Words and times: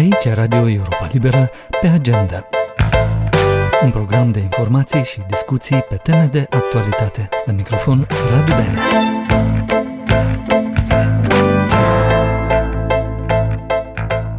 Aici 0.00 0.34
Radio 0.34 0.68
Europa 0.68 1.08
Liberă 1.12 1.50
pe 1.80 1.86
agenda. 1.86 2.48
Un 3.84 3.90
program 3.90 4.30
de 4.30 4.38
informații 4.38 5.04
și 5.04 5.20
discuții 5.28 5.76
pe 5.88 5.96
teme 5.96 6.28
de 6.32 6.46
actualitate. 6.50 7.28
La 7.44 7.52
microfon 7.52 8.06
Radu 8.30 8.52
Bene. 8.52 8.78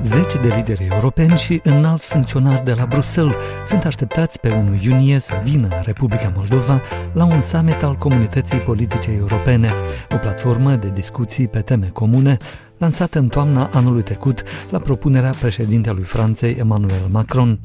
Zeci 0.01 0.33
de 0.41 0.53
lideri 0.55 0.87
europeni 0.91 1.37
și 1.37 1.61
înalți 1.63 2.05
funcționari 2.05 2.63
de 2.63 2.73
la 2.73 2.85
Bruxelles 2.85 3.35
sunt 3.65 3.85
așteptați 3.85 4.39
pe 4.39 4.49
1 4.49 4.79
iunie 4.81 5.19
să 5.19 5.41
vină 5.43 5.67
în 5.71 5.81
Republica 5.83 6.31
Moldova 6.35 6.81
la 7.13 7.25
un 7.25 7.41
summit 7.41 7.83
al 7.83 7.95
comunității 7.95 8.59
politice 8.59 9.11
europene, 9.11 9.73
o 10.13 10.17
platformă 10.17 10.75
de 10.75 10.89
discuții 10.89 11.47
pe 11.47 11.61
teme 11.61 11.87
comune 11.93 12.37
lansată 12.81 13.19
în 13.19 13.27
toamna 13.27 13.69
anului 13.73 14.01
trecut 14.01 14.43
la 14.69 14.79
propunerea 14.79 15.33
președintelui 15.39 16.03
Franței 16.03 16.55
Emmanuel 16.59 17.07
Macron. 17.11 17.59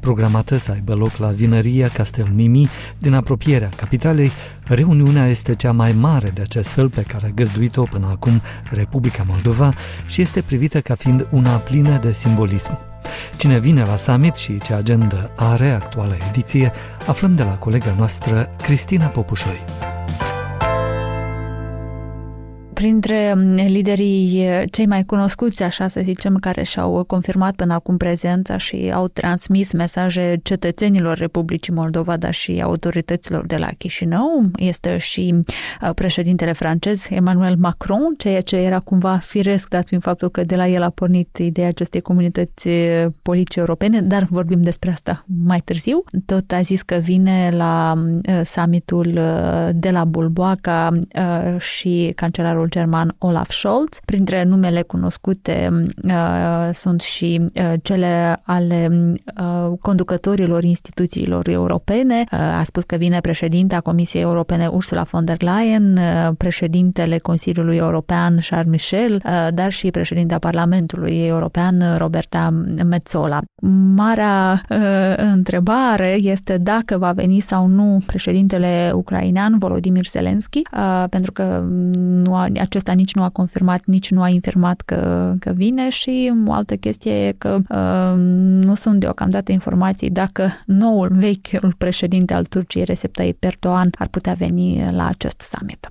Programată 0.00 0.56
să 0.56 0.70
aibă 0.70 0.94
loc 0.94 1.16
la 1.16 1.28
vinăria 1.28 1.88
Castel 1.88 2.30
Mimi 2.34 2.68
din 2.98 3.14
apropierea 3.14 3.68
capitalei, 3.76 4.30
reuniunea 4.64 5.28
este 5.28 5.54
cea 5.54 5.72
mai 5.72 5.92
mare 5.92 6.30
de 6.34 6.40
acest 6.40 6.68
fel 6.68 6.88
pe 6.88 7.02
care 7.02 7.26
a 7.26 7.34
găzduit-o 7.34 7.82
până 7.82 8.06
acum 8.10 8.40
Republica 8.70 9.24
Moldova 9.26 9.72
și 10.06 10.20
este 10.22 10.42
privită 10.42 10.80
ca 10.80 10.94
fiind 10.94 11.28
una 11.30 11.56
plină 11.56 11.98
de 11.98 12.12
simbolism. 12.12 12.78
Cine 13.36 13.58
vine 13.58 13.82
la 13.82 13.96
summit 13.96 14.34
și 14.34 14.58
ce 14.58 14.74
agenda 14.74 15.30
are 15.36 15.70
actuala 15.70 16.14
ediție, 16.28 16.72
aflăm 17.06 17.34
de 17.34 17.42
la 17.42 17.54
colega 17.54 17.94
noastră 17.96 18.50
Cristina 18.62 19.06
Popușoi. 19.06 19.64
Printre 22.78 23.34
mm, 23.36 23.54
liderii 23.54 24.48
cei 24.70 24.86
mai 24.86 25.04
cunoscuți, 25.04 25.62
așa 25.62 25.88
să 25.88 26.00
zicem, 26.02 26.36
care 26.36 26.62
și-au 26.62 27.04
confirmat 27.04 27.54
până 27.54 27.72
acum 27.72 27.96
prezența 27.96 28.56
și 28.56 28.90
au 28.94 29.08
transmis 29.08 29.72
mesaje 29.72 30.40
cetățenilor 30.42 31.16
Republicii 31.16 31.72
Moldova, 31.72 32.16
dar 32.16 32.34
și 32.34 32.60
autorităților 32.62 33.46
de 33.46 33.56
la 33.56 33.68
Chișinău, 33.78 34.50
este 34.56 34.96
și 34.96 35.34
președintele 35.94 36.52
francez 36.52 37.06
Emmanuel 37.10 37.56
Macron, 37.56 38.14
ceea 38.18 38.40
ce 38.40 38.56
era 38.56 38.78
cumva 38.78 39.16
firesc, 39.16 39.68
dat 39.68 39.86
fiind 39.86 40.02
faptul 40.02 40.28
că 40.30 40.42
de 40.42 40.56
la 40.56 40.68
el 40.68 40.82
a 40.82 40.90
pornit 40.90 41.36
ideea 41.36 41.68
acestei 41.68 42.00
comunități 42.00 42.68
politice 43.22 43.58
europene, 43.58 44.00
dar 44.00 44.26
vorbim 44.30 44.60
despre 44.60 44.90
asta 44.90 45.24
mai 45.44 45.58
târziu. 45.64 45.98
Tot 46.26 46.52
a 46.52 46.60
zis 46.60 46.82
că 46.82 46.94
vine 46.94 47.48
la 47.52 47.94
summitul 48.44 49.12
de 49.74 49.90
la 49.90 50.04
Bulboaca 50.04 50.88
și 51.58 52.12
cancelarul 52.14 52.66
german 52.68 53.14
Olaf 53.18 53.50
Scholz. 53.50 53.98
Printre 54.04 54.44
numele 54.44 54.82
cunoscute 54.82 55.70
uh, 56.04 56.12
sunt 56.72 57.00
și 57.00 57.40
uh, 57.54 57.72
cele 57.82 58.40
ale 58.42 58.88
uh, 59.40 59.78
conducătorilor 59.80 60.64
instituțiilor 60.64 61.48
europene. 61.48 62.24
Uh, 62.32 62.38
a 62.38 62.62
spus 62.64 62.84
că 62.84 62.96
vine 62.96 63.20
președinta 63.20 63.80
Comisiei 63.80 64.22
Europene 64.22 64.66
Ursula 64.66 65.02
von 65.02 65.24
der 65.24 65.42
Leyen, 65.42 65.96
uh, 65.96 66.34
președintele 66.36 67.18
Consiliului 67.18 67.76
European 67.76 68.38
Charles 68.48 68.70
Michel, 68.70 69.14
uh, 69.14 69.48
dar 69.54 69.70
și 69.70 69.90
președinta 69.90 70.38
Parlamentului 70.38 71.26
European 71.26 71.96
Roberta 71.96 72.50
Metzola. 72.84 73.40
Marea 73.94 74.62
uh, 74.70 74.78
întrebare 75.16 76.16
este 76.20 76.58
dacă 76.58 76.98
va 76.98 77.12
veni 77.12 77.40
sau 77.40 77.66
nu 77.66 78.00
președintele 78.06 78.90
ucrainean 78.94 79.58
Volodymyr 79.58 80.06
Zelensky, 80.06 80.62
uh, 80.72 81.04
pentru 81.10 81.32
că 81.32 81.64
nu 81.94 82.34
a, 82.34 82.46
acesta 82.60 82.92
nici 82.92 83.14
nu 83.14 83.22
a 83.22 83.28
confirmat, 83.28 83.84
nici 83.84 84.10
nu 84.10 84.22
a 84.22 84.28
infirmat 84.28 84.80
că, 84.80 85.34
că 85.40 85.52
vine 85.54 85.88
și 85.88 86.32
o 86.46 86.52
altă 86.52 86.76
chestie 86.76 87.26
e 87.26 87.34
că 87.38 87.58
uh, 87.68 88.18
nu 88.64 88.74
sunt 88.74 89.00
deocamdată 89.00 89.52
informații 89.52 90.10
dacă 90.10 90.48
noul 90.66 91.08
vechiul 91.12 91.74
președinte 91.78 92.34
al 92.34 92.44
Turciei, 92.44 92.84
Recep 92.84 93.12
Tayyip 93.12 93.44
Erdogan, 93.44 93.90
ar 93.98 94.06
putea 94.06 94.32
veni 94.32 94.88
la 94.90 95.06
acest 95.06 95.40
summit. 95.40 95.88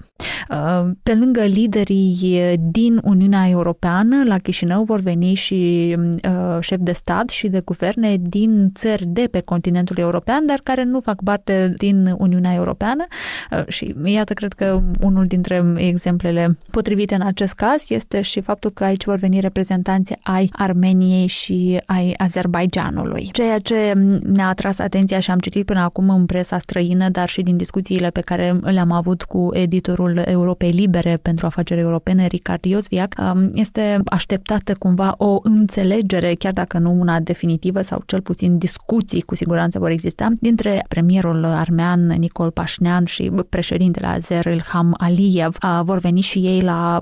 Uh, 0.50 0.92
pe 1.04 1.16
lângă 1.16 1.42
liderii 1.42 2.58
din 2.72 3.00
Uniunea 3.04 3.50
Europeană, 3.50 4.24
la 4.26 4.38
Chișinău 4.38 4.84
vor 4.84 5.00
veni 5.00 5.34
și 5.34 5.94
uh, 5.98 6.58
șefi 6.60 6.82
de 6.82 6.92
stat 6.92 7.30
și 7.30 7.48
de 7.48 7.60
guverne 7.60 8.18
din 8.20 8.70
țări 8.74 9.06
de 9.06 9.28
pe 9.32 9.40
continentul 9.40 9.98
european, 9.98 10.46
dar 10.46 10.60
care 10.64 10.84
nu 10.84 11.00
fac 11.00 11.24
parte 11.24 11.74
din 11.78 12.16
Uniunea 12.18 12.54
Europeană 12.54 13.06
uh, 13.52 13.68
și 13.68 13.96
iată, 14.04 14.34
cred 14.34 14.54
că 14.54 14.82
unul 15.02 15.26
dintre 15.26 15.74
exemplele 15.76 16.57
potrivite 16.72 17.16
în 17.16 17.22
acest 17.22 17.54
caz 17.54 17.86
este 17.90 18.22
și 18.22 18.42
faptul 18.42 18.70
că 18.70 18.84
aici 18.84 19.06
vor 19.06 19.18
veni 19.18 19.40
reprezentanți 19.40 20.14
ai 20.24 20.50
Armeniei 20.54 21.28
și 21.28 21.82
ai 21.86 22.14
Azerbaijanului. 22.18 23.30
Ceea 23.32 23.60
ce 23.60 23.94
ne-a 24.24 24.48
atras 24.48 24.80
atenția 24.80 25.20
și 25.20 25.32
am 25.32 25.40
citit 25.40 25.66
până 25.66 25.80
acum 25.80 26.10
în 26.10 26.26
presa 26.26 26.58
străină, 26.58 27.10
dar 27.10 27.30
și 27.30 27.42
din 27.42 27.58
discuțiile 27.58 28.10
pe 28.10 28.22
care 28.22 28.60
le-am 28.62 28.92
avut 28.92 29.24
cu 29.24 29.50
editorul 29.52 30.08
Ministerul 30.08 30.42
Europei 30.42 30.72
Libere 30.72 31.20
pentru 31.22 31.46
Afaceri 31.46 31.80
Europene, 31.80 32.28
Ricard 32.28 32.66
Iosviac, 32.66 33.16
um, 33.20 33.50
este 33.54 34.02
așteptată 34.06 34.74
cumva 34.80 35.14
o 35.18 35.40
înțelegere, 35.44 36.34
chiar 36.34 36.54
dacă 36.54 36.78
nu 36.78 36.92
una 37.00 37.20
definitivă 37.20 37.82
sau 37.82 38.04
cel 38.06 38.22
puțin 38.22 38.58
discuții 38.58 39.22
cu 39.22 39.36
siguranță 39.36 39.80
vor 39.80 39.90
exista, 39.90 40.28
dintre 40.40 40.86
premierul 40.88 41.44
armean 41.46 42.06
Nicol 42.06 42.52
Pașnean 42.52 43.06
și 43.06 43.32
președintele 43.50 44.08
Azer 44.08 44.46
Ilham 44.46 44.94
Aliyev. 44.98 45.58
Uh, 45.64 45.80
vor 45.84 45.98
veni 46.00 46.22
și 46.22 46.37
ei 46.38 46.62
la, 46.62 47.00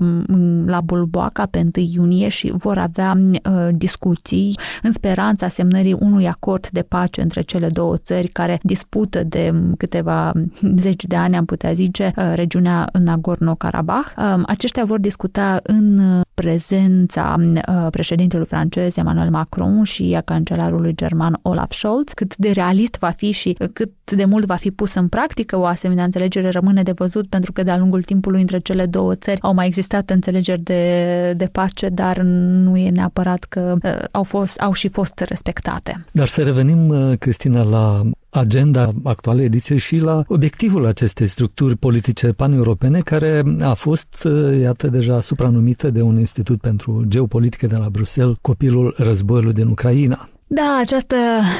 la 0.66 0.80
Bulboaca 0.80 1.46
pe 1.46 1.64
1 1.76 1.86
iunie 1.92 2.28
și 2.28 2.52
vor 2.56 2.78
avea 2.78 3.16
uh, 3.16 3.68
discuții 3.72 4.58
în 4.82 4.90
speranța 4.90 5.48
semnării 5.48 5.96
unui 5.98 6.28
acord 6.28 6.68
de 6.68 6.82
pace 6.82 7.22
între 7.22 7.42
cele 7.42 7.68
două 7.68 7.96
țări 7.96 8.28
care 8.28 8.58
dispută 8.62 9.22
de 9.22 9.52
câteva 9.76 10.32
zeci 10.76 11.04
de 11.04 11.16
ani, 11.16 11.36
am 11.36 11.44
putea 11.44 11.72
zice, 11.72 12.12
uh, 12.16 12.32
regiunea 12.34 12.90
Nagorno-Karabakh. 12.98 14.14
Um, 14.16 14.42
aceștia 14.46 14.84
vor 14.84 14.98
discuta 14.98 15.60
în 15.62 16.00
prezența 16.34 17.36
uh, 17.38 17.86
președintelui 17.90 18.46
francez 18.46 18.96
Emmanuel 18.96 19.30
Macron 19.30 19.82
și 19.82 20.14
a 20.16 20.20
cancelarului 20.20 20.94
german 20.94 21.38
Olaf 21.42 21.72
Scholz. 21.72 22.12
Cât 22.14 22.36
de 22.36 22.50
realist 22.50 22.96
va 22.98 23.10
fi 23.10 23.30
și 23.30 23.56
cât 23.72 23.92
de 24.04 24.24
mult 24.24 24.44
va 24.44 24.54
fi 24.54 24.70
pus 24.70 24.94
în 24.94 25.08
practică 25.08 25.56
o 25.58 25.64
asemenea 25.64 26.04
înțelegere 26.04 26.48
rămâne 26.48 26.82
de 26.82 26.92
văzut 26.92 27.28
pentru 27.28 27.52
că 27.52 27.62
de-a 27.62 27.76
lungul 27.76 28.02
timpului 28.02 28.40
între 28.40 28.58
cele 28.58 28.86
două 28.86 29.14
țări 29.14 29.25
au 29.40 29.54
mai 29.54 29.66
existat 29.66 30.10
înțelegeri 30.10 30.62
de, 30.62 31.32
de 31.36 31.46
pace, 31.46 31.88
dar 31.88 32.18
nu 32.18 32.76
e 32.76 32.90
neapărat 32.90 33.44
că 33.44 33.76
uh, 33.82 34.04
au, 34.10 34.22
fost, 34.22 34.58
au 34.60 34.72
și 34.72 34.88
fost 34.88 35.18
respectate. 35.18 36.04
Dar 36.12 36.26
să 36.26 36.42
revenim, 36.42 36.88
uh, 36.88 37.18
Cristina, 37.18 37.62
la 37.62 38.02
agenda 38.30 38.92
actuală 39.04 39.42
ediție 39.42 39.76
și 39.76 39.96
la 39.96 40.24
obiectivul 40.28 40.86
acestei 40.86 41.26
structuri 41.26 41.76
politice 41.76 42.32
paneuropene 42.32 43.00
care 43.00 43.42
a 43.60 43.74
fost, 43.74 44.24
uh, 44.24 44.58
iată, 44.60 44.88
deja 44.88 45.20
supranumită 45.20 45.90
de 45.90 46.02
un 46.02 46.18
institut 46.18 46.60
pentru 46.60 47.04
geopolitică 47.08 47.66
de 47.66 47.76
la 47.76 47.88
Bruxelles, 47.88 48.36
copilul 48.40 48.94
războiului 48.96 49.52
din 49.52 49.66
Ucraina. 49.66 50.28
Da, 50.48 50.76
această 50.80 51.16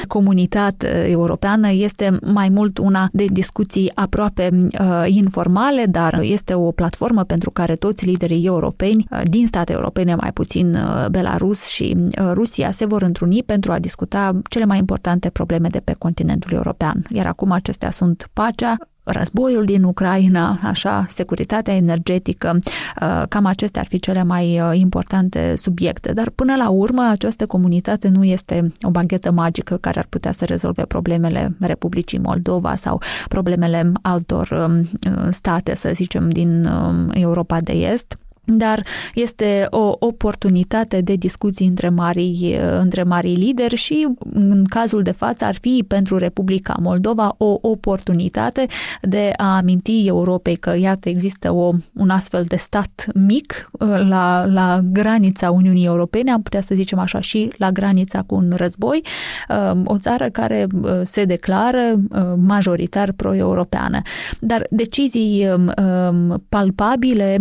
comunitate 0.07 0.87
europeană 1.09 1.71
este 1.71 2.17
mai 2.21 2.49
mult 2.49 2.77
una 2.77 3.09
de 3.11 3.25
discuții 3.25 3.91
aproape 3.95 4.49
uh, 4.79 5.03
informale, 5.05 5.85
dar 5.85 6.19
este 6.21 6.53
o 6.53 6.71
platformă 6.71 7.23
pentru 7.23 7.51
care 7.51 7.75
toți 7.75 8.05
liderii 8.05 8.45
europeni 8.45 9.07
uh, 9.11 9.21
din 9.23 9.45
state 9.47 9.71
europene, 9.73 10.15
mai 10.15 10.31
puțin 10.33 10.73
uh, 10.75 11.05
Belarus 11.11 11.65
și 11.67 11.95
uh, 11.97 12.31
Rusia, 12.33 12.71
se 12.71 12.85
vor 12.85 13.01
întruni 13.01 13.43
pentru 13.43 13.71
a 13.71 13.79
discuta 13.79 14.39
cele 14.49 14.65
mai 14.65 14.77
importante 14.77 15.29
probleme 15.29 15.67
de 15.67 15.79
pe 15.79 15.93
continentul 15.97 16.51
european. 16.53 17.05
Iar 17.09 17.25
acum 17.25 17.51
acestea 17.51 17.91
sunt 17.91 18.29
pacea, 18.33 18.75
războiul 19.07 19.65
din 19.65 19.83
Ucraina, 19.83 20.59
așa, 20.63 21.05
securitatea 21.09 21.75
energetică, 21.75 22.59
uh, 23.01 23.23
cam 23.29 23.45
acestea 23.45 23.81
ar 23.81 23.87
fi 23.87 23.99
cele 23.99 24.23
mai 24.23 24.59
uh, 24.61 24.69
importante 24.73 25.53
subiecte. 25.55 26.13
Dar 26.13 26.29
până 26.29 26.55
la 26.55 26.69
urmă, 26.69 27.07
această 27.09 27.45
comunitate 27.45 28.07
nu 28.07 28.23
este 28.23 28.71
o 28.81 28.89
baghetă 28.89 29.31
magică 29.31 29.77
care 29.77 29.99
ar 29.99 30.05
putea 30.09 30.31
să 30.31 30.45
rezolve 30.45 30.83
problemele 30.85 31.55
Republicii 31.59 32.19
Moldova 32.19 32.75
sau 32.75 33.01
problemele 33.27 33.91
altor 34.01 34.49
um, 34.67 34.79
uh, 34.79 35.27
state, 35.29 35.75
să 35.75 35.91
zicem, 35.93 36.29
din 36.29 36.65
um, 36.65 37.09
Europa 37.13 37.61
de 37.61 37.73
Est 37.73 38.17
dar 38.47 38.85
este 39.13 39.67
o 39.69 39.95
oportunitate 39.99 41.01
de 41.01 41.15
discuții 41.15 41.67
între 41.67 41.89
marii, 41.89 42.57
între 42.79 43.03
marii 43.03 43.35
lideri 43.35 43.75
și 43.75 44.07
în 44.33 44.63
cazul 44.69 45.01
de 45.01 45.11
față 45.11 45.45
ar 45.45 45.55
fi 45.55 45.85
pentru 45.87 46.17
Republica 46.17 46.75
Moldova 46.81 47.35
o 47.37 47.57
oportunitate 47.61 48.65
de 49.01 49.33
a 49.37 49.55
aminti 49.55 50.07
Europei 50.07 50.55
că 50.55 50.75
iată 50.77 51.09
există 51.09 51.51
o, 51.51 51.73
un 51.93 52.09
astfel 52.09 52.43
de 52.47 52.55
stat 52.55 53.05
mic 53.13 53.69
uh, 53.71 53.87
la, 54.07 54.45
la 54.45 54.79
granița 54.91 55.51
Uniunii 55.51 55.85
Europene, 55.85 56.31
am 56.31 56.41
putea 56.41 56.61
să 56.61 56.75
zicem 56.75 56.99
așa 56.99 57.19
și 57.19 57.51
la 57.57 57.71
granița 57.71 58.21
cu 58.21 58.35
un 58.35 58.51
război, 58.55 59.01
uh, 59.49 59.81
o 59.85 59.97
țară 59.97 60.29
care 60.29 60.67
uh, 60.81 60.91
se 61.03 61.25
declară 61.25 61.99
majoritar 62.35 63.11
pro-europeană. 63.11 64.01
Dar 64.39 64.67
decizii 64.69 65.47
um, 65.49 65.71
um, 65.83 66.43
palpabile 66.49 67.37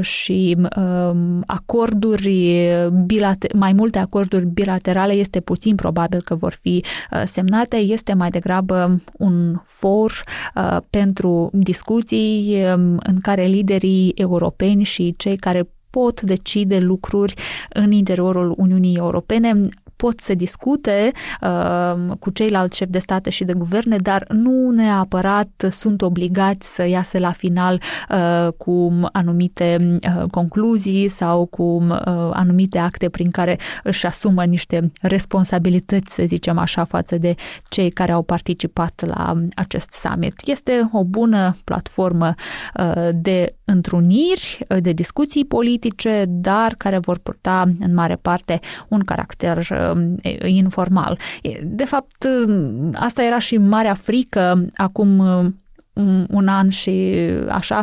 și 0.00 0.39
și 0.40 0.56
um, 0.76 1.42
acorduri 1.46 2.68
bilate- 3.06 3.48
mai 3.54 3.72
multe 3.72 3.98
acorduri 3.98 4.46
bilaterale 4.46 5.12
este 5.12 5.40
puțin 5.40 5.74
probabil 5.74 6.22
că 6.22 6.34
vor 6.34 6.52
fi 6.60 6.84
uh, 7.12 7.22
semnate, 7.24 7.76
este 7.76 8.14
mai 8.14 8.28
degrabă 8.28 9.00
un 9.18 9.60
for 9.64 10.22
uh, 10.54 10.76
pentru 10.90 11.50
discuții 11.52 12.56
um, 12.74 12.96
în 13.02 13.18
care 13.22 13.42
liderii 13.42 14.12
europeni 14.14 14.84
și 14.84 15.14
cei 15.16 15.36
care 15.36 15.68
pot 15.90 16.20
decide 16.20 16.78
lucruri 16.78 17.34
în 17.68 17.92
interiorul 17.92 18.54
Uniunii 18.56 18.96
Europene 18.96 19.60
pot 20.00 20.20
să 20.20 20.34
discute 20.34 21.10
uh, 21.40 22.16
cu 22.18 22.30
ceilalți 22.30 22.76
șefi 22.76 22.90
de 22.90 22.98
state 22.98 23.30
și 23.30 23.44
de 23.44 23.52
guverne, 23.52 23.96
dar 23.96 24.24
nu 24.28 24.70
neapărat 24.70 25.66
sunt 25.70 26.02
obligați 26.02 26.74
să 26.74 26.86
iasă 26.86 27.18
la 27.18 27.32
final 27.32 27.80
uh, 28.10 28.52
cu 28.56 29.00
anumite 29.12 29.98
uh, 30.02 30.30
concluzii 30.30 31.08
sau 31.08 31.46
cu 31.46 31.62
uh, 31.62 31.96
anumite 32.32 32.78
acte 32.78 33.08
prin 33.08 33.30
care 33.30 33.58
își 33.82 34.06
asumă 34.06 34.44
niște 34.44 34.92
responsabilități, 35.00 36.14
să 36.14 36.22
zicem 36.26 36.58
așa, 36.58 36.84
față 36.84 37.16
de 37.18 37.34
cei 37.68 37.90
care 37.90 38.12
au 38.12 38.22
participat 38.22 39.02
la 39.06 39.34
acest 39.54 39.92
summit. 39.92 40.34
Este 40.44 40.90
o 40.92 41.04
bună 41.04 41.56
platformă 41.64 42.34
uh, 42.74 43.08
de 43.12 43.54
întruniri, 43.70 44.66
de 44.80 44.92
discuții 44.92 45.44
politice, 45.44 46.24
dar 46.28 46.74
care 46.78 46.98
vor 46.98 47.18
purta 47.18 47.64
în 47.80 47.94
mare 47.94 48.16
parte 48.22 48.60
un 48.88 49.00
caracter 49.00 49.68
uh, 49.70 50.16
informal. 50.46 51.18
De 51.62 51.84
fapt, 51.84 52.28
asta 52.94 53.22
era 53.22 53.38
și 53.38 53.56
marea 53.56 53.94
frică 53.94 54.66
acum 54.74 55.18
uh, 55.18 55.46
un 56.30 56.48
an 56.48 56.68
și 56.68 57.14
așa, 57.48 57.82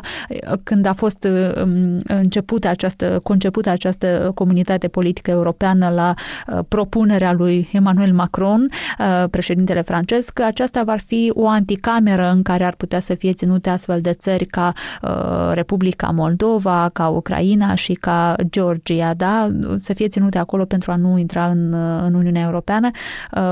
când 0.64 0.86
a 0.86 0.94
fost 0.94 1.28
um, 1.64 2.02
începută 2.04 2.68
această, 2.68 3.20
concepută 3.24 3.70
această 3.70 4.32
comunitate 4.36 4.88
politică 4.88 5.32
europeană 5.32 5.90
la 5.90 6.14
uh, 6.14 6.60
propunerea 6.68 7.34
lui 7.34 7.70
Emmanuel 7.72 8.14
Macron, 8.14 8.70
uh, 9.00 9.30
președintele 9.30 9.82
francez, 9.82 10.30
că 10.30 10.44
aceasta 10.44 10.84
va 10.84 10.96
fi 11.06 11.32
o 11.34 11.48
anticameră 11.48 12.32
în 12.36 12.42
care 12.42 12.64
ar 12.64 12.76
putea 12.76 13.00
să 13.00 13.14
fie 13.14 13.34
ținute 13.34 13.70
astfel 13.70 14.00
de 14.00 14.12
țări 14.12 14.46
ca 14.46 14.74
uh, 15.02 15.10
Republica 15.54 16.08
Moldova, 16.08 16.90
ca 16.94 17.08
Ucraina 17.08 17.76
și 17.76 17.94
ca 17.94 18.36
Georgia, 18.50 19.14
da? 19.14 19.52
să 19.78 19.94
fie 19.94 20.08
ținute 20.08 20.38
acolo 20.38 20.66
pentru 20.66 20.92
a 20.92 20.96
nu 20.96 21.18
intra 21.18 21.46
în, 21.46 21.74
în 22.04 22.14
Uniunea 22.14 22.46
Europeană. 22.46 22.90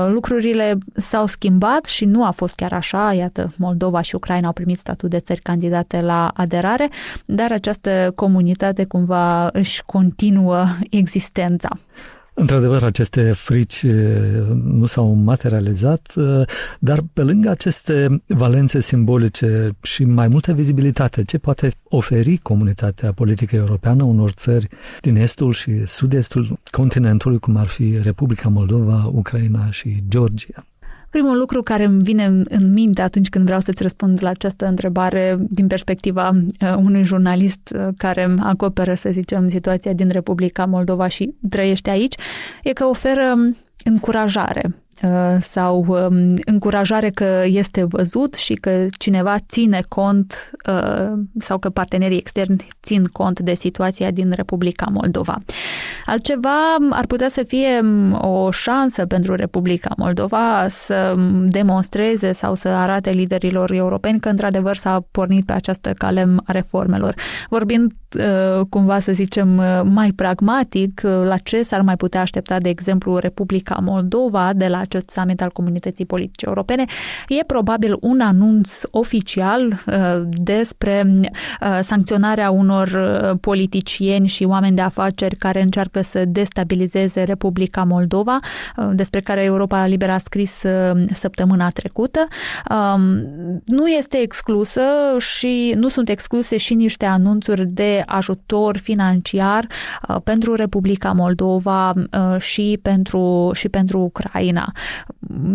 Lucrurile 0.08 0.78
s-au 0.94 1.26
schimbat 1.26 1.84
și 1.84 2.04
nu 2.04 2.24
a 2.24 2.30
fost 2.30 2.54
chiar 2.54 2.72
așa, 2.72 3.12
iată, 3.12 3.52
Moldova 3.58 4.00
și 4.00 4.14
Ucraina 4.14 4.46
au 4.46 4.52
primit 4.56 4.78
statut 4.78 5.10
de 5.10 5.18
țări 5.18 5.40
candidate 5.40 6.00
la 6.00 6.30
aderare, 6.34 6.90
dar 7.26 7.52
această 7.52 8.12
comunitate 8.14 8.84
cumva 8.84 9.48
își 9.52 9.82
continuă 9.86 10.64
existența. 10.90 11.68
Într-adevăr, 12.38 12.82
aceste 12.82 13.32
frici 13.32 13.86
nu 14.64 14.86
s-au 14.86 15.12
materializat, 15.12 16.14
dar 16.78 17.00
pe 17.12 17.22
lângă 17.22 17.50
aceste 17.50 18.22
valențe 18.26 18.80
simbolice 18.80 19.70
și 19.82 20.04
mai 20.04 20.28
multă 20.28 20.52
vizibilitate, 20.52 21.24
ce 21.24 21.38
poate 21.38 21.72
oferi 21.84 22.36
comunitatea 22.36 23.12
politică 23.12 23.56
europeană 23.56 24.02
unor 24.02 24.30
țări 24.30 24.68
din 25.00 25.16
estul 25.16 25.52
și 25.52 25.86
sud-estul 25.86 26.58
continentului, 26.70 27.38
cum 27.38 27.56
ar 27.56 27.66
fi 27.66 27.98
Republica 28.02 28.48
Moldova, 28.48 29.10
Ucraina 29.12 29.70
și 29.70 30.02
Georgia? 30.08 30.64
Primul 31.10 31.38
lucru 31.38 31.62
care 31.62 31.84
îmi 31.84 32.02
vine 32.02 32.24
în 32.44 32.72
minte 32.72 33.02
atunci 33.02 33.28
când 33.28 33.44
vreau 33.44 33.60
să-ți 33.60 33.82
răspund 33.82 34.18
la 34.22 34.28
această 34.28 34.66
întrebare 34.66 35.36
din 35.40 35.66
perspectiva 35.66 36.28
uh, 36.28 36.74
unui 36.76 37.04
jurnalist 37.04 37.74
uh, 37.76 37.88
care 37.96 38.34
acoperă, 38.38 38.94
să 38.94 39.08
zicem, 39.12 39.48
situația 39.48 39.92
din 39.92 40.08
Republica 40.08 40.64
Moldova 40.64 41.08
și 41.08 41.34
trăiește 41.48 41.90
aici, 41.90 42.14
e 42.62 42.72
că 42.72 42.84
oferă 42.84 43.34
încurajare. 43.84 44.62
Uh, 44.66 44.85
sau 45.38 45.84
um, 45.88 46.34
încurajare 46.44 47.10
că 47.10 47.42
este 47.44 47.84
văzut 47.84 48.34
și 48.34 48.54
că 48.54 48.86
cineva 48.98 49.36
ține 49.48 49.84
cont 49.88 50.50
uh, 50.68 51.12
sau 51.38 51.58
că 51.58 51.70
partenerii 51.70 52.18
externi 52.18 52.66
țin 52.82 53.04
cont 53.04 53.40
de 53.40 53.54
situația 53.54 54.10
din 54.10 54.32
Republica 54.34 54.86
Moldova. 54.92 55.38
Altceva 56.06 56.74
ar 56.90 57.06
putea 57.06 57.28
să 57.28 57.42
fie 57.42 57.80
um, 57.82 58.12
o 58.12 58.50
șansă 58.50 59.06
pentru 59.06 59.34
Republica 59.34 59.90
Moldova 59.96 60.66
să 60.68 61.14
um, 61.16 61.48
demonstreze 61.48 62.32
sau 62.32 62.54
să 62.54 62.68
arate 62.68 63.10
liderilor 63.10 63.72
europeni 63.72 64.20
că 64.20 64.28
într-adevăr 64.28 64.76
s-a 64.76 65.06
pornit 65.10 65.44
pe 65.44 65.52
această 65.52 65.90
cale 65.98 66.34
a 66.44 66.52
reformelor. 66.52 67.14
Vorbind 67.48 67.92
uh, 67.92 68.05
cumva 68.68 68.98
să 68.98 69.12
zicem 69.12 69.48
mai 69.84 70.12
pragmatic, 70.12 71.00
la 71.00 71.36
ce 71.36 71.62
s-ar 71.62 71.80
mai 71.80 71.96
putea 71.96 72.20
aștepta 72.20 72.58
de 72.58 72.68
exemplu 72.68 73.16
Republica 73.16 73.78
Moldova 73.82 74.52
de 74.52 74.66
la 74.66 74.78
acest 74.78 75.10
summit 75.10 75.42
al 75.42 75.50
comunității 75.50 76.06
politice 76.06 76.46
europene, 76.48 76.84
e 77.28 77.44
probabil 77.44 77.96
un 78.00 78.20
anunț 78.20 78.80
oficial 78.90 79.82
uh, 79.86 80.22
despre 80.28 81.06
uh, 81.20 81.78
sancționarea 81.80 82.50
unor 82.50 82.88
uh, 82.88 83.38
politicieni 83.40 84.28
și 84.28 84.44
oameni 84.44 84.76
de 84.76 84.82
afaceri 84.82 85.36
care 85.36 85.62
încearcă 85.62 86.00
să 86.00 86.24
destabilizeze 86.24 87.22
Republica 87.22 87.84
Moldova, 87.84 88.38
despre 88.92 89.20
care 89.20 89.44
Europa 89.44 89.86
Liberă 89.86 90.12
a 90.12 90.18
scris 90.18 90.64
săptămâna 91.12 91.68
trecută. 91.68 92.26
Um, 92.70 93.00
nu 93.64 93.86
este 93.86 94.16
exclusă 94.16 94.80
și 95.18 95.74
nu 95.76 95.88
sunt 95.88 96.08
excluse 96.08 96.56
și 96.56 96.74
niște 96.74 97.06
anunțuri 97.06 97.66
de 97.66 98.02
ajutor 98.06 98.76
financiar 98.76 99.66
pentru 100.24 100.54
Republica 100.54 101.12
Moldova 101.12 101.92
și 102.38 102.78
pentru, 102.82 103.50
și 103.54 103.68
pentru 103.68 103.98
Ucraina. 104.00 104.72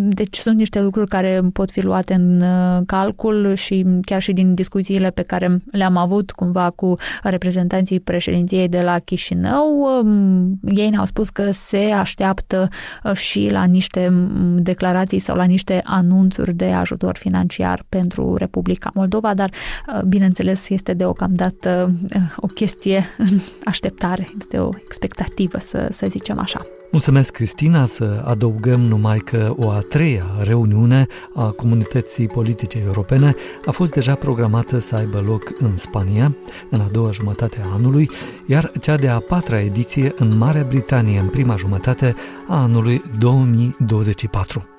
Deci 0.10 0.38
sunt 0.38 0.58
niște 0.58 0.82
lucruri 0.82 1.10
care 1.10 1.42
pot 1.54 1.72
fi 1.72 1.82
luate 1.82 2.14
în 2.14 2.42
uh, 2.42 2.82
calcul 2.86 3.54
și 3.56 3.86
chiar 4.02 4.22
și 4.22 4.34
din 4.34 4.54
discuțiile 4.54 5.10
pe 5.10 5.22
care 5.22 5.64
le-am 5.72 5.98
avut 5.98 6.32
cumva 6.32 6.70
cu 6.70 6.96
reprezentanții 7.24 8.00
președinției 8.00 8.68
de 8.68 8.82
la 8.82 9.00
Chișinău, 9.00 10.02
um, 10.04 10.60
ei 10.64 10.90
ne-au 10.90 11.06
spus 11.06 11.30
că 11.30 11.52
se 11.52 11.78
așteaptă 11.78 12.68
uh, 13.04 13.14
și 13.14 13.50
la 13.52 13.64
niște 13.64 14.08
um, 14.12 14.58
declarații 14.62 15.20
sau 15.20 15.36
la 15.36 15.44
niște 15.44 15.82
anunțuri 15.84 16.54
de 16.54 16.66
ajutor 16.66 17.18
financiar 17.18 17.84
pentru 17.90 18.36
Republica 18.36 18.92
Moldova, 18.94 19.34
dar 19.34 19.52
uh, 19.52 20.02
bineînțeles 20.04 20.70
este 20.70 20.94
deocamdată 20.94 21.92
o 22.42 22.48
chestie 22.48 23.10
în 23.18 23.40
așteptare, 23.64 24.34
este 24.40 24.58
o 24.58 24.70
expectativă 24.86 25.60
să, 25.60 25.88
să 25.92 26.08
zicem 26.10 26.40
așa. 26.40 26.66
Mulțumesc, 26.92 27.34
Cristina, 27.34 27.86
să 27.86 28.24
adăugăm 28.26 28.80
numai 28.80 29.18
că 29.18 29.54
o 29.58 29.70
a 29.70 29.80
treia 29.80 30.26
reuniune 30.42 31.08
a 31.34 31.52
comunității 31.52 32.28
politice 32.28 32.82
europene 32.86 33.36
a 33.66 33.72
fost 33.72 33.92
deja 33.92 34.16
programată 34.16 34.80
să 34.80 34.96
aibă 34.96 35.24
loc 35.26 35.44
în 35.60 35.78
Spania 35.78 36.36
în 36.70 36.80
a 36.80 36.88
doua 36.92 37.12
jumătate 37.12 37.62
a 37.64 37.74
anului, 37.74 38.10
iar 38.46 38.72
cea 38.82 38.96
de 38.96 39.08
a 39.08 39.20
patra 39.20 39.62
ediție 39.62 40.14
în 40.18 40.38
Marea 40.38 40.64
Britanie 40.64 41.20
în 41.20 41.28
prima 41.28 41.56
jumătate 41.56 42.16
a 42.48 42.62
anului 42.62 43.02
2024. 43.20 44.71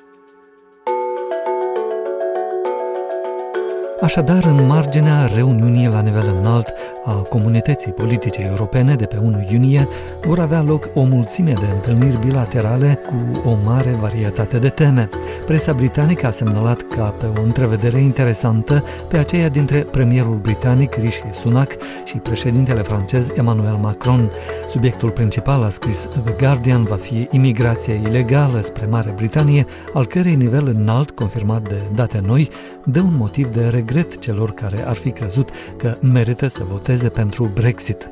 Așadar, 4.03 4.45
în 4.45 4.67
marginea 4.67 5.31
reuniunii 5.35 5.89
la 5.89 6.01
nivel 6.01 6.37
înalt 6.39 6.73
a 7.05 7.13
comunității 7.13 7.93
politice 7.93 8.47
europene 8.51 8.95
de 8.95 9.07
pe 9.07 9.17
1 9.17 9.47
iunie, 9.51 9.89
vor 10.27 10.39
avea 10.39 10.63
loc 10.63 10.89
o 10.95 11.03
mulțime 11.03 11.53
de 11.53 11.67
întâlniri 11.75 12.19
bilaterale 12.19 12.99
cu 13.07 13.49
o 13.49 13.57
mare 13.65 13.91
varietate 14.01 14.59
de 14.59 14.69
teme. 14.69 15.09
Presa 15.47 15.73
britanică 15.73 16.27
a 16.27 16.31
semnalat 16.31 16.83
ca 16.83 17.15
pe 17.19 17.27
o 17.39 17.43
întrevedere 17.43 17.99
interesantă 17.99 18.85
pe 19.09 19.19
aceea 19.19 19.49
dintre 19.49 19.79
premierul 19.79 20.39
britanic 20.43 20.95
Rishi 20.95 21.23
Sunak 21.33 21.77
și 22.05 22.17
președintele 22.17 22.83
francez 22.83 23.31
Emmanuel 23.37 23.77
Macron. 23.77 24.31
Subiectul 24.69 25.11
principal, 25.11 25.63
a 25.63 25.69
scris 25.69 26.09
The 26.25 26.35
Guardian, 26.39 26.85
va 26.85 26.97
fi 26.97 27.29
imigrația 27.31 27.95
ilegală 27.95 28.61
spre 28.61 28.87
Marea 28.87 29.13
Britanie, 29.17 29.67
al 29.93 30.07
cărei 30.07 30.35
nivel 30.35 30.67
înalt, 30.67 31.11
confirmat 31.11 31.69
de 31.69 31.83
date 31.95 32.23
noi, 32.27 32.49
dă 32.85 33.01
un 33.01 33.17
motiv 33.17 33.51
de 33.51 33.69
regret 33.69 33.91
regret 33.93 34.19
celor 34.19 34.53
care 34.53 34.87
ar 34.87 34.97
fi 34.97 35.11
crezut 35.11 35.51
că 35.77 35.99
merită 36.01 36.49
să 36.49 36.65
voteze 36.65 37.09
pentru 37.09 37.51
Brexit. 37.55 38.11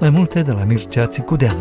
Mai 0.00 0.10
multe 0.10 0.42
de 0.42 0.50
la 0.50 0.64
Mircea 0.64 1.06
Țicudean. 1.06 1.56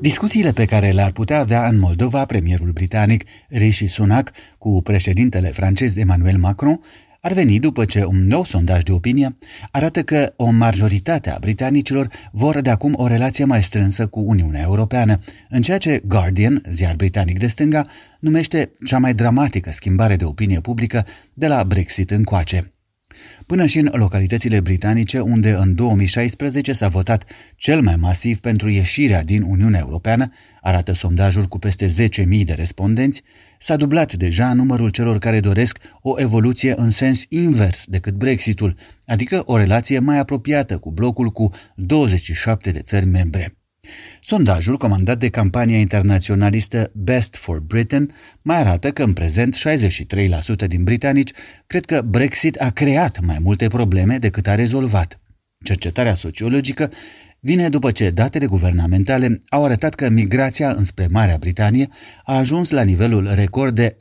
Discuțiile 0.00 0.52
pe 0.52 0.64
care 0.64 0.90
le-ar 0.90 1.12
putea 1.12 1.38
avea 1.38 1.66
în 1.66 1.78
Moldova 1.78 2.24
premierul 2.24 2.70
britanic 2.70 3.24
Rishi 3.48 3.86
Sunak 3.86 4.32
cu 4.58 4.82
președintele 4.82 5.48
francez 5.48 5.96
Emmanuel 5.96 6.36
Macron 6.36 6.80
ar 7.24 7.32
veni 7.32 7.58
după 7.58 7.84
ce 7.84 8.04
un 8.04 8.26
nou 8.26 8.44
sondaj 8.44 8.82
de 8.82 8.92
opinie 8.92 9.36
arată 9.70 10.02
că 10.02 10.32
o 10.36 10.50
majoritate 10.50 11.30
a 11.30 11.38
britanicilor 11.38 12.08
vor 12.32 12.60
de 12.60 12.70
acum 12.70 12.94
o 12.96 13.06
relație 13.06 13.44
mai 13.44 13.62
strânsă 13.62 14.06
cu 14.06 14.20
Uniunea 14.20 14.62
Europeană, 14.62 15.18
în 15.48 15.62
ceea 15.62 15.78
ce 15.78 16.02
Guardian, 16.04 16.62
ziar 16.68 16.94
britanic 16.96 17.38
de 17.38 17.46
stânga, 17.46 17.86
numește 18.20 18.70
cea 18.86 18.98
mai 18.98 19.14
dramatică 19.14 19.70
schimbare 19.70 20.16
de 20.16 20.24
opinie 20.24 20.60
publică 20.60 21.06
de 21.34 21.46
la 21.46 21.64
Brexit 21.64 22.10
încoace. 22.10 22.71
Până 23.46 23.66
și 23.66 23.78
în 23.78 23.90
localitățile 23.92 24.60
britanice, 24.60 25.20
unde 25.20 25.50
în 25.50 25.74
2016 25.74 26.72
s-a 26.72 26.88
votat 26.88 27.24
cel 27.56 27.80
mai 27.80 27.96
masiv 27.96 28.38
pentru 28.38 28.68
ieșirea 28.68 29.22
din 29.22 29.42
Uniunea 29.42 29.80
Europeană, 29.80 30.32
arată 30.60 30.92
sondajul 30.92 31.46
cu 31.46 31.58
peste 31.58 31.86
10.000 31.86 32.44
de 32.44 32.52
respondenți, 32.52 33.22
s-a 33.58 33.76
dublat 33.76 34.12
deja 34.12 34.52
numărul 34.52 34.90
celor 34.90 35.18
care 35.18 35.40
doresc 35.40 35.78
o 36.00 36.20
evoluție 36.20 36.74
în 36.76 36.90
sens 36.90 37.24
invers 37.28 37.84
decât 37.86 38.14
Brexitul, 38.14 38.76
adică 39.06 39.42
o 39.46 39.56
relație 39.56 39.98
mai 39.98 40.18
apropiată 40.18 40.78
cu 40.78 40.90
blocul 40.90 41.30
cu 41.30 41.50
27 41.74 42.70
de 42.70 42.80
țări 42.80 43.06
membre. 43.06 43.56
Sondajul 44.20 44.76
comandat 44.76 45.18
de 45.18 45.28
campania 45.28 45.78
internaționalistă 45.78 46.90
Best 46.94 47.36
for 47.36 47.60
Britain 47.60 48.10
mai 48.42 48.56
arată 48.56 48.90
că 48.90 49.02
în 49.02 49.12
prezent 49.12 49.56
63% 50.64 50.66
din 50.66 50.84
britanici 50.84 51.30
cred 51.66 51.84
că 51.84 52.02
Brexit 52.02 52.60
a 52.60 52.70
creat 52.70 53.20
mai 53.20 53.38
multe 53.40 53.68
probleme 53.68 54.18
decât 54.18 54.46
a 54.46 54.54
rezolvat. 54.54 55.20
Cercetarea 55.64 56.14
sociologică 56.14 56.90
vine 57.40 57.68
după 57.68 57.90
ce 57.90 58.10
datele 58.10 58.46
guvernamentale 58.46 59.40
au 59.48 59.64
arătat 59.64 59.94
că 59.94 60.08
migrația 60.08 60.70
înspre 60.70 61.06
Marea 61.06 61.36
Britanie 61.36 61.88
a 62.24 62.36
ajuns 62.36 62.70
la 62.70 62.82
nivelul 62.82 63.30
record 63.34 63.74
de 63.74 63.96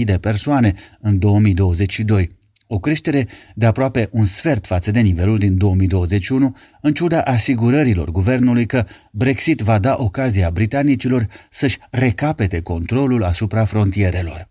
606.000 0.00 0.04
de 0.04 0.18
persoane 0.18 0.72
în 1.00 1.18
2022, 1.18 2.35
o 2.66 2.78
creștere 2.78 3.28
de 3.54 3.66
aproape 3.66 4.08
un 4.10 4.24
sfert 4.24 4.66
față 4.66 4.90
de 4.90 5.00
nivelul 5.00 5.38
din 5.38 5.56
2021, 5.56 6.56
în 6.80 6.92
ciuda 6.92 7.20
asigurărilor 7.20 8.10
guvernului 8.10 8.66
că 8.66 8.84
Brexit 9.12 9.60
va 9.60 9.78
da 9.78 9.96
ocazia 9.98 10.50
britanicilor 10.50 11.26
să-și 11.50 11.78
recapete 11.90 12.60
controlul 12.60 13.24
asupra 13.24 13.64
frontierelor. 13.64 14.48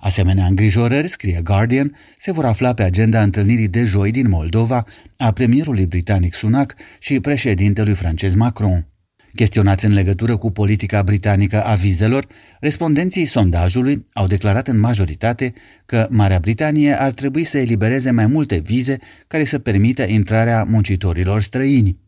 Asemenea 0.00 0.46
îngrijorări, 0.46 1.08
scrie 1.08 1.40
Guardian, 1.44 1.96
se 2.18 2.32
vor 2.32 2.44
afla 2.44 2.74
pe 2.74 2.82
agenda 2.82 3.22
întâlnirii 3.22 3.68
de 3.68 3.84
joi 3.84 4.10
din 4.10 4.28
Moldova 4.28 4.84
a 5.16 5.32
premierului 5.32 5.86
britanic 5.86 6.34
Sunak 6.34 6.74
și 6.98 7.20
președintelui 7.20 7.94
francez 7.94 8.34
Macron. 8.34 8.89
Chestionați 9.34 9.84
în 9.84 9.92
legătură 9.92 10.36
cu 10.36 10.50
politica 10.50 11.02
britanică 11.02 11.64
a 11.64 11.74
vizelor, 11.74 12.26
respondenții 12.60 13.24
sondajului 13.24 14.04
au 14.12 14.26
declarat 14.26 14.68
în 14.68 14.78
majoritate 14.78 15.52
că 15.86 16.06
Marea 16.10 16.38
Britanie 16.38 17.00
ar 17.00 17.12
trebui 17.12 17.44
să 17.44 17.58
elibereze 17.58 18.10
mai 18.10 18.26
multe 18.26 18.56
vize 18.56 18.98
care 19.26 19.44
să 19.44 19.58
permită 19.58 20.02
intrarea 20.02 20.64
muncitorilor 20.64 21.40
străini. 21.40 21.98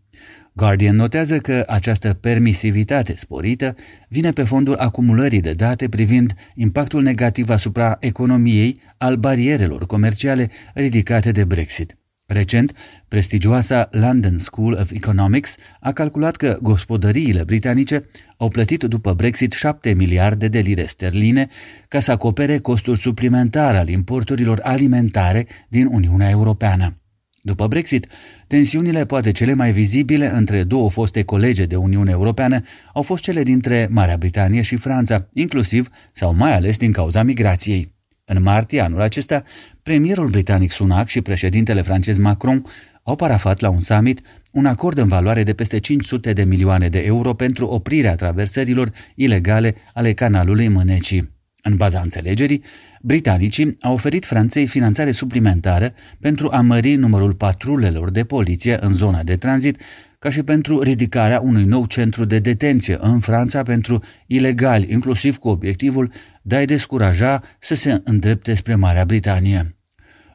Guardian 0.52 0.97
notează 0.97 1.38
că 1.38 1.64
această 1.67 2.14
permisivitate 2.14 3.14
sporită 3.17 3.75
vine 4.09 4.31
pe 4.31 4.43
fondul 4.43 4.75
acumulării 4.75 5.41
de 5.41 5.52
date 5.52 5.88
privind 5.88 6.35
impactul 6.55 7.02
negativ 7.02 7.49
asupra 7.49 7.97
economiei 8.00 8.81
al 8.99 9.17
barierelor 9.17 9.87
comerciale 9.87 10.50
ridicate 10.75 11.31
de 11.31 11.45
Brexit. 11.45 11.97
Recent, 12.26 12.73
prestigioasa 13.09 13.88
London 13.91 14.38
School 14.38 14.73
of 14.73 14.91
Economics 14.91 15.57
a 15.81 15.93
calculat 15.93 16.37
că 16.37 16.59
gospodăriile 16.62 17.45
britanice 17.45 18.09
au 18.37 18.49
plătit 18.49 18.83
după 18.83 19.12
Brexit 19.12 19.52
7 19.52 19.93
miliarde 19.93 20.49
de 20.49 20.59
lire 20.59 20.85
sterline 20.87 21.49
ca 21.88 22.00
să 22.00 22.11
acopere 22.11 22.59
costul 22.59 22.97
suplimentar 22.97 23.75
al 23.75 23.88
importurilor 23.88 24.61
alimentare 24.62 25.47
din 25.69 25.87
Uniunea 25.87 26.31
Europeană. 26.31 26.97
După 27.45 27.67
Brexit, 27.67 28.07
tensiunile 28.47 29.07
poate 29.07 29.33
cele 29.33 29.55
mai 29.55 29.73
vizibile 29.73 30.31
între 30.31 30.62
două 30.62 30.91
foste 30.91 31.23
colege 31.23 31.64
de 31.64 31.76
Uniune 31.76 32.11
Europeană 32.11 32.61
au 32.93 33.02
fost 33.02 33.23
cele 33.23 33.43
dintre 33.43 33.88
Marea 33.91 34.17
Britanie 34.17 34.62
și 34.62 34.76
Franța, 34.76 35.29
inclusiv 35.33 35.88
sau 36.12 36.35
mai 36.35 36.55
ales 36.55 36.76
din 36.76 36.93
cauza 36.93 37.23
migrației. 37.23 37.91
În 38.35 38.43
martie 38.43 38.81
anul 38.81 39.01
acesta, 39.01 39.43
premierul 39.83 40.29
britanic 40.29 40.71
Sunak 40.71 41.09
și 41.09 41.21
președintele 41.21 41.83
francez 41.83 42.19
Macron 42.19 42.65
au 43.03 43.17
parafat 43.17 43.61
la 43.61 43.69
un 43.69 43.81
summit 43.81 44.21
un 44.53 44.67
acord 44.67 44.99
în 44.99 45.09
valoare 45.09 45.43
de 45.43 45.53
peste 45.53 45.79
500 45.79 46.33
de 46.33 46.45
milioane 46.45 46.89
de 46.89 46.99
euro 46.99 47.35
pentru 47.35 47.67
oprirea 47.67 48.15
traversărilor 48.15 48.93
ilegale 49.15 49.75
ale 49.95 50.12
canalului 50.12 50.69
Mânecii. 50.69 51.31
În 51.62 51.77
baza 51.77 52.01
înțelegerii, 52.01 52.62
britanicii 53.01 53.77
au 53.81 53.93
oferit 53.93 54.25
Franței 54.25 54.67
finanțare 54.67 55.11
suplimentară 55.11 55.95
pentru 56.21 56.49
a 56.51 56.61
mări 56.61 56.95
numărul 56.95 57.35
patrulelor 57.35 58.11
de 58.11 58.25
poliție 58.25 58.79
în 58.81 58.93
zona 58.93 59.23
de 59.23 59.37
tranzit, 59.37 59.81
ca 60.23 60.31
și 60.31 60.43
pentru 60.43 60.83
ridicarea 60.83 61.41
unui 61.41 61.64
nou 61.64 61.87
centru 61.87 62.25
de 62.25 62.38
detenție 62.38 62.97
în 63.00 63.21
Franța 63.21 63.62
pentru 63.62 64.02
ilegali, 64.26 64.93
inclusiv 64.93 65.37
cu 65.37 65.49
obiectivul 65.49 66.12
de 66.43 66.57
a-i 66.57 66.67
descuraja 66.67 67.43
să 67.59 67.75
se 67.75 68.00
îndrepte 68.05 68.55
spre 68.55 68.75
Marea 68.75 69.05
Britanie. 69.05 69.76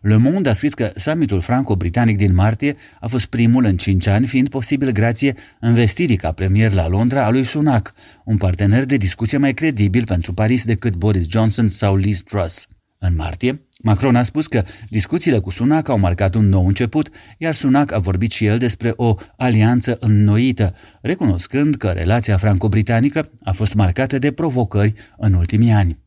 Le 0.02 0.16
Monde 0.16 0.50
a 0.50 0.54
scris 0.54 0.74
că 0.74 0.92
summitul 0.96 1.42
franco-britanic 1.42 2.18
din 2.18 2.34
martie 2.34 2.76
a 3.00 3.08
fost 3.08 3.26
primul 3.26 3.66
în 3.66 3.78
cinci 3.78 4.08
ani, 4.08 4.28
fiind 4.28 4.50
posibil 4.50 4.92
grație 4.92 5.36
investirii 5.62 6.18
ca 6.18 6.32
premier 6.32 6.72
la 6.72 6.88
Londra 6.88 7.26
a 7.26 7.30
lui 7.30 7.44
Sunak, 7.44 7.94
un 8.26 8.38
partener 8.38 8.86
de 8.86 8.98
discuție 8.98 9.38
mai 9.38 9.54
credibil 9.54 10.06
pentru 10.06 10.34
Paris 10.34 10.66
decât 10.66 10.96
Boris 10.96 11.26
Johnson 11.30 11.68
sau 11.68 11.96
Liz 11.96 12.22
Truss. 12.22 12.68
În 12.98 13.16
martie, 13.16 13.68
Macron 13.84 14.16
a 14.16 14.24
spus 14.24 14.48
că 14.48 14.64
discuțiile 14.90 15.40
cu 15.40 15.50
Sunak 15.50 15.90
au 15.90 15.98
marcat 15.98 16.36
un 16.36 16.50
nou 16.50 16.68
început, 16.68 17.10
iar 17.38 17.54
Sunak 17.54 17.92
a 17.92 18.00
vorbit 18.00 18.32
și 18.32 18.46
el 18.46 18.58
despre 18.58 18.94
o 18.96 19.16
alianță 19.38 19.98
înnoită, 20.00 20.74
recunoscând 21.02 21.76
că 21.76 21.88
relația 21.88 22.38
franco-britanică 22.38 23.32
a 23.44 23.52
fost 23.52 23.74
marcată 23.74 24.18
de 24.18 24.32
provocări 24.32 24.94
în 25.18 25.34
ultimii 25.34 25.72
ani. 25.72 26.00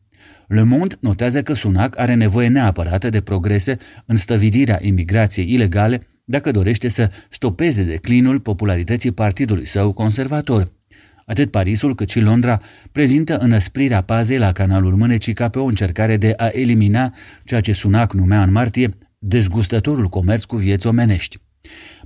Le 0.47 0.63
Monde 0.63 0.95
notează 0.99 1.41
că 1.41 1.53
Sunak 1.53 1.99
are 1.99 2.13
nevoie 2.13 2.47
neapărată 2.47 3.09
de 3.09 3.21
progrese 3.21 3.77
în 4.05 4.15
stăvilirea 4.15 4.79
imigrației 4.81 5.53
ilegale 5.53 6.01
dacă 6.25 6.51
dorește 6.51 6.87
să 6.87 7.11
stopeze 7.29 7.83
declinul 7.83 8.39
popularității 8.39 9.11
partidului 9.11 9.65
său 9.65 9.93
conservator. 9.93 10.71
Atât 11.31 11.51
Parisul 11.51 11.95
cât 11.95 12.09
și 12.09 12.19
Londra 12.19 12.61
prezintă 12.91 13.37
înăsprirea 13.37 14.01
pazei 14.01 14.37
la 14.37 14.51
canalul 14.51 14.95
Mânecii 14.95 15.33
ca 15.33 15.49
pe 15.49 15.59
o 15.59 15.65
încercare 15.65 16.17
de 16.17 16.33
a 16.37 16.47
elimina 16.51 17.13
ceea 17.43 17.61
ce 17.61 17.71
Sunak 17.71 18.13
numea 18.13 18.43
în 18.43 18.51
martie 18.51 18.93
dezgustătorul 19.19 20.07
comerț 20.07 20.43
cu 20.43 20.55
vieți 20.55 20.87
omenești. 20.87 21.37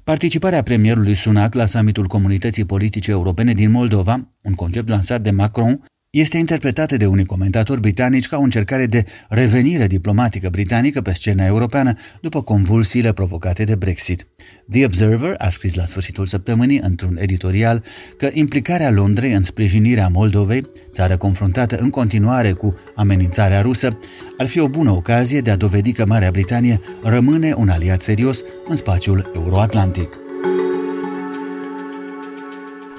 Participarea 0.04 0.62
premierului 0.62 1.16
Sunak 1.16 1.54
la 1.54 1.66
summitul 1.66 2.08
Comunității 2.08 2.66
Politice 2.66 3.12
Europene 3.12 3.54
din 3.54 3.72
Moldova, 3.72 4.34
un 4.42 4.54
concept 4.54 4.90
lansat 4.90 5.22
de 5.22 5.32
Macron, 5.32 5.84
este 6.20 6.38
interpretată 6.38 6.98
de 6.98 7.06
unii 7.06 7.26
comentatori 7.26 7.80
britanici 7.80 8.28
ca 8.28 8.38
o 8.38 8.42
încercare 8.42 8.86
de 8.86 9.06
revenire 9.30 9.88
diplomatică 9.88 10.50
britanică 10.50 11.02
pe 11.02 11.14
scena 11.14 11.46
europeană 11.46 11.94
după 12.22 12.42
convulsiile 12.42 13.14
provocate 13.14 13.64
de 13.64 13.76
Brexit. 13.76 14.28
The 14.72 14.86
Observer 14.86 15.36
a 15.38 15.50
scris 15.50 15.74
la 15.74 15.86
sfârșitul 15.86 16.26
săptămânii 16.26 16.80
într-un 16.84 17.18
editorial 17.20 17.84
că 18.18 18.30
implicarea 18.34 18.92
Londrei 18.92 19.34
în 19.34 19.44
sprijinirea 19.44 20.08
Moldovei, 20.08 20.66
țară 20.90 21.18
confruntată 21.18 21.78
în 21.78 21.90
continuare 21.90 22.52
cu 22.52 22.78
amenințarea 22.96 23.62
rusă, 23.62 23.98
ar 24.38 24.48
fi 24.48 24.60
o 24.60 24.68
bună 24.68 24.92
ocazie 24.92 25.42
de 25.42 25.52
a 25.52 25.56
dovedi 25.56 25.92
că 25.92 26.06
Marea 26.06 26.32
Britanie 26.32 26.80
rămâne 27.04 27.54
un 27.54 27.70
aliat 27.70 28.02
serios 28.02 28.42
în 28.68 28.76
spațiul 28.76 29.32
euroatlantic. 29.36 30.18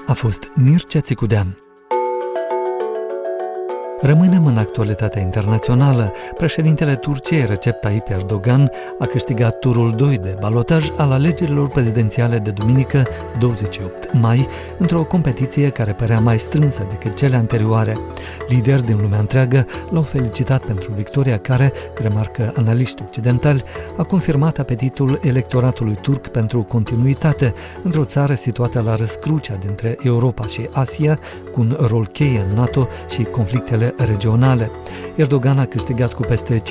A 0.07 0.13
fost 0.13 0.51
Mircea 0.55 1.01
Țicudean. 1.01 1.66
Rămânem 4.01 4.45
în 4.45 4.57
actualitatea 4.57 5.21
internațională. 5.21 6.11
Președintele 6.37 6.95
Turciei, 6.95 7.45
Recep 7.45 7.79
Tayyip 7.79 8.07
Erdogan, 8.09 8.71
a 8.99 9.05
câștigat 9.05 9.59
turul 9.59 9.95
2 9.95 10.17
de 10.17 10.35
balotaj 10.39 10.91
al 10.97 11.11
alegerilor 11.11 11.67
prezidențiale 11.67 12.37
de 12.37 12.51
duminică 12.51 13.07
28 13.39 14.09
mai, 14.13 14.47
într-o 14.77 15.03
competiție 15.03 15.69
care 15.69 15.91
părea 15.91 16.19
mai 16.19 16.39
strânsă 16.39 16.87
decât 16.89 17.13
cele 17.13 17.35
anterioare. 17.35 17.97
Lideri 18.47 18.85
din 18.85 18.97
lumea 19.01 19.19
întreagă 19.19 19.65
l-au 19.89 20.01
felicitat 20.01 20.63
pentru 20.63 20.93
victoria 20.93 21.37
care, 21.37 21.71
remarcă 22.01 22.53
analiști 22.55 23.01
occidentali, 23.07 23.63
a 23.97 24.03
confirmat 24.03 24.59
apetitul 24.59 25.19
electoratului 25.23 25.97
turc 26.01 26.27
pentru 26.27 26.63
continuitate 26.63 27.53
într-o 27.83 28.03
țară 28.03 28.33
situată 28.33 28.81
la 28.81 28.95
răscrucea 28.95 29.55
dintre 29.55 29.97
Europa 30.03 30.47
și 30.47 30.69
Asia, 30.71 31.19
cu 31.51 31.59
un 31.59 31.77
rol 31.79 32.07
cheie 32.07 32.45
în 32.49 32.55
NATO 32.55 32.87
și 33.09 33.23
conflictele 33.23 33.86
regionale. 33.97 34.71
Erdogan 35.15 35.59
a 35.59 35.65
câștigat 35.65 36.13
cu 36.13 36.21
peste 36.21 36.61
52% 36.61 36.63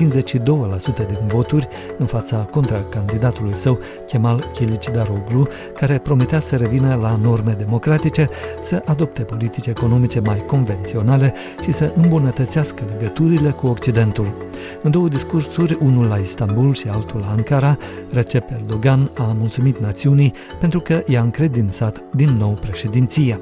din 0.97 1.27
voturi 1.27 1.69
în 1.99 2.07
fața 2.07 2.37
contracandidatului 2.37 3.57
său, 3.57 3.79
Kemal 4.07 4.51
Kılıçdaroğlu, 4.55 5.49
care 5.75 5.99
prometea 5.99 6.41
să 6.41 6.57
revină 6.57 6.95
la 6.95 7.19
norme 7.23 7.53
democratice, 7.59 8.29
să 8.61 8.83
adopte 8.85 9.23
politici 9.23 9.67
economice 9.67 10.21
mai 10.21 10.45
convenționale 10.47 11.35
și 11.63 11.73
să 11.73 11.93
îmbunătățească 11.95 12.85
legăturile 12.93 13.51
cu 13.51 13.67
Occidentul. 13.67 14.35
În 14.83 14.91
două 14.91 15.09
discursuri, 15.09 15.79
unul 15.81 16.07
la 16.07 16.17
Istanbul 16.17 16.75
și 16.75 16.89
altul 16.89 17.21
la 17.21 17.31
Ankara, 17.31 17.77
Recep 18.13 18.51
Erdogan 18.51 19.11
a 19.19 19.37
mulțumit 19.39 19.79
națiunii 19.79 20.33
pentru 20.61 20.81
că 20.81 21.03
i-a 21.07 21.21
încredințat 21.21 22.05
din 22.15 22.37
nou 22.39 22.59
președinția. 22.61 23.41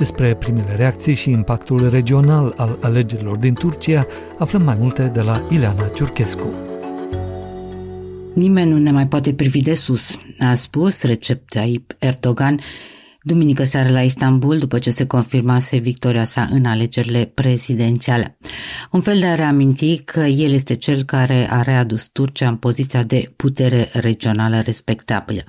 Despre 0.00 0.34
primele 0.34 0.74
reacții 0.76 1.14
și 1.14 1.30
impactul 1.30 1.88
regional 1.88 2.54
al 2.56 2.78
alegerilor 2.82 3.36
din 3.36 3.54
Turcia 3.54 4.06
aflăm 4.38 4.62
mai 4.62 4.76
multe 4.78 5.10
de 5.14 5.20
la 5.20 5.46
Ileana 5.50 5.86
Ciurchescu. 5.86 6.52
Nimeni 8.34 8.70
nu 8.70 8.78
ne 8.78 8.90
mai 8.90 9.06
poate 9.06 9.34
privi 9.34 9.62
de 9.62 9.74
sus, 9.74 10.18
a 10.38 10.54
spus 10.54 11.02
Recep 11.02 11.48
Tayyip 11.48 11.96
Erdogan 11.98 12.60
duminică 13.22 13.64
seară 13.64 13.90
la 13.90 14.02
Istanbul, 14.02 14.58
după 14.58 14.78
ce 14.78 14.90
se 14.90 15.06
confirmase 15.06 15.76
victoria 15.76 16.24
sa 16.24 16.48
în 16.50 16.64
alegerile 16.64 17.24
prezidențiale. 17.34 18.38
Un 18.90 19.00
fel 19.00 19.18
de 19.18 19.26
a 19.26 19.34
reaminti 19.34 19.98
că 19.98 20.20
el 20.20 20.52
este 20.52 20.74
cel 20.74 21.02
care 21.02 21.46
a 21.50 21.62
readus 21.62 22.08
Turcia 22.12 22.48
în 22.48 22.56
poziția 22.56 23.02
de 23.02 23.32
putere 23.36 23.88
regională 23.92 24.60
respectabilă 24.60 25.42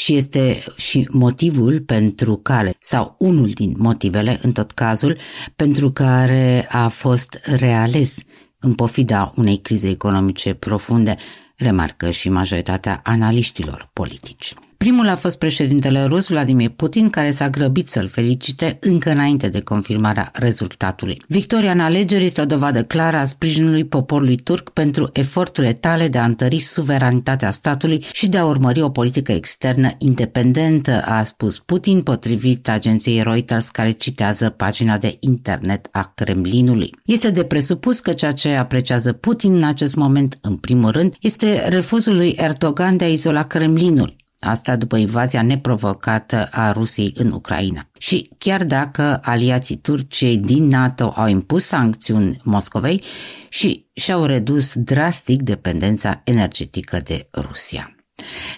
și 0.00 0.14
este 0.16 0.64
și 0.76 1.08
motivul 1.10 1.80
pentru 1.80 2.36
care, 2.36 2.76
sau 2.80 3.14
unul 3.18 3.48
din 3.48 3.74
motivele, 3.78 4.38
în 4.42 4.52
tot 4.52 4.70
cazul, 4.70 5.18
pentru 5.56 5.92
care 5.92 6.66
a 6.70 6.88
fost 6.88 7.40
reales 7.44 8.18
în 8.58 8.74
pofida 8.74 9.32
unei 9.36 9.58
crize 9.58 9.88
economice 9.88 10.54
profunde, 10.54 11.16
remarcă 11.56 12.10
și 12.10 12.28
majoritatea 12.28 13.00
analiștilor 13.04 13.90
politici. 13.92 14.54
Primul 14.84 15.08
a 15.08 15.16
fost 15.16 15.38
președintele 15.38 16.04
rus 16.04 16.28
Vladimir 16.28 16.68
Putin, 16.68 17.10
care 17.10 17.30
s-a 17.30 17.48
grăbit 17.48 17.88
să-l 17.88 18.08
felicite 18.08 18.78
încă 18.80 19.10
înainte 19.10 19.48
de 19.48 19.60
confirmarea 19.60 20.30
rezultatului. 20.34 21.22
Victoria 21.28 21.70
în 21.70 21.80
alegeri 21.80 22.24
este 22.24 22.40
o 22.40 22.44
dovadă 22.44 22.84
clară 22.84 23.16
a 23.16 23.24
sprijinului 23.24 23.84
poporului 23.84 24.36
turc 24.36 24.70
pentru 24.70 25.08
eforturile 25.12 25.72
tale 25.72 26.08
de 26.08 26.18
a 26.18 26.24
întări 26.24 26.58
suveranitatea 26.58 27.50
statului 27.50 28.04
și 28.12 28.28
de 28.28 28.38
a 28.38 28.44
urmări 28.44 28.82
o 28.82 28.90
politică 28.90 29.32
externă 29.32 29.90
independentă, 29.98 31.02
a 31.04 31.24
spus 31.24 31.58
Putin, 31.58 32.02
potrivit 32.02 32.68
agenției 32.68 33.22
Reuters, 33.22 33.68
care 33.68 33.90
citează 33.90 34.48
pagina 34.48 34.98
de 34.98 35.16
internet 35.20 35.88
a 35.90 36.12
Kremlinului. 36.14 36.90
Este 37.04 37.30
de 37.30 37.44
presupus 37.44 38.00
că 38.00 38.12
ceea 38.12 38.32
ce 38.32 38.48
apreciază 38.48 39.12
Putin 39.12 39.54
în 39.54 39.64
acest 39.64 39.94
moment, 39.94 40.38
în 40.40 40.56
primul 40.56 40.90
rând, 40.90 41.14
este 41.20 41.68
refuzul 41.68 42.14
lui 42.14 42.34
Erdogan 42.38 42.96
de 42.96 43.04
a 43.04 43.08
izola 43.08 43.42
Kremlinul. 43.42 44.19
Asta 44.40 44.76
după 44.76 44.96
invazia 44.96 45.42
neprovocată 45.42 46.48
a 46.50 46.72
Rusiei 46.72 47.12
în 47.16 47.32
Ucraina. 47.32 47.88
Și 47.98 48.30
chiar 48.38 48.64
dacă 48.64 49.20
aliații 49.22 49.76
Turciei 49.76 50.38
din 50.38 50.68
NATO 50.68 51.12
au 51.16 51.26
impus 51.26 51.64
sancțiuni 51.64 52.40
Moscovei 52.44 53.02
și 53.48 53.86
și-au 53.92 54.24
redus 54.24 54.74
drastic 54.74 55.42
dependența 55.42 56.20
energetică 56.24 57.00
de 57.04 57.28
Rusia. 57.32 57.94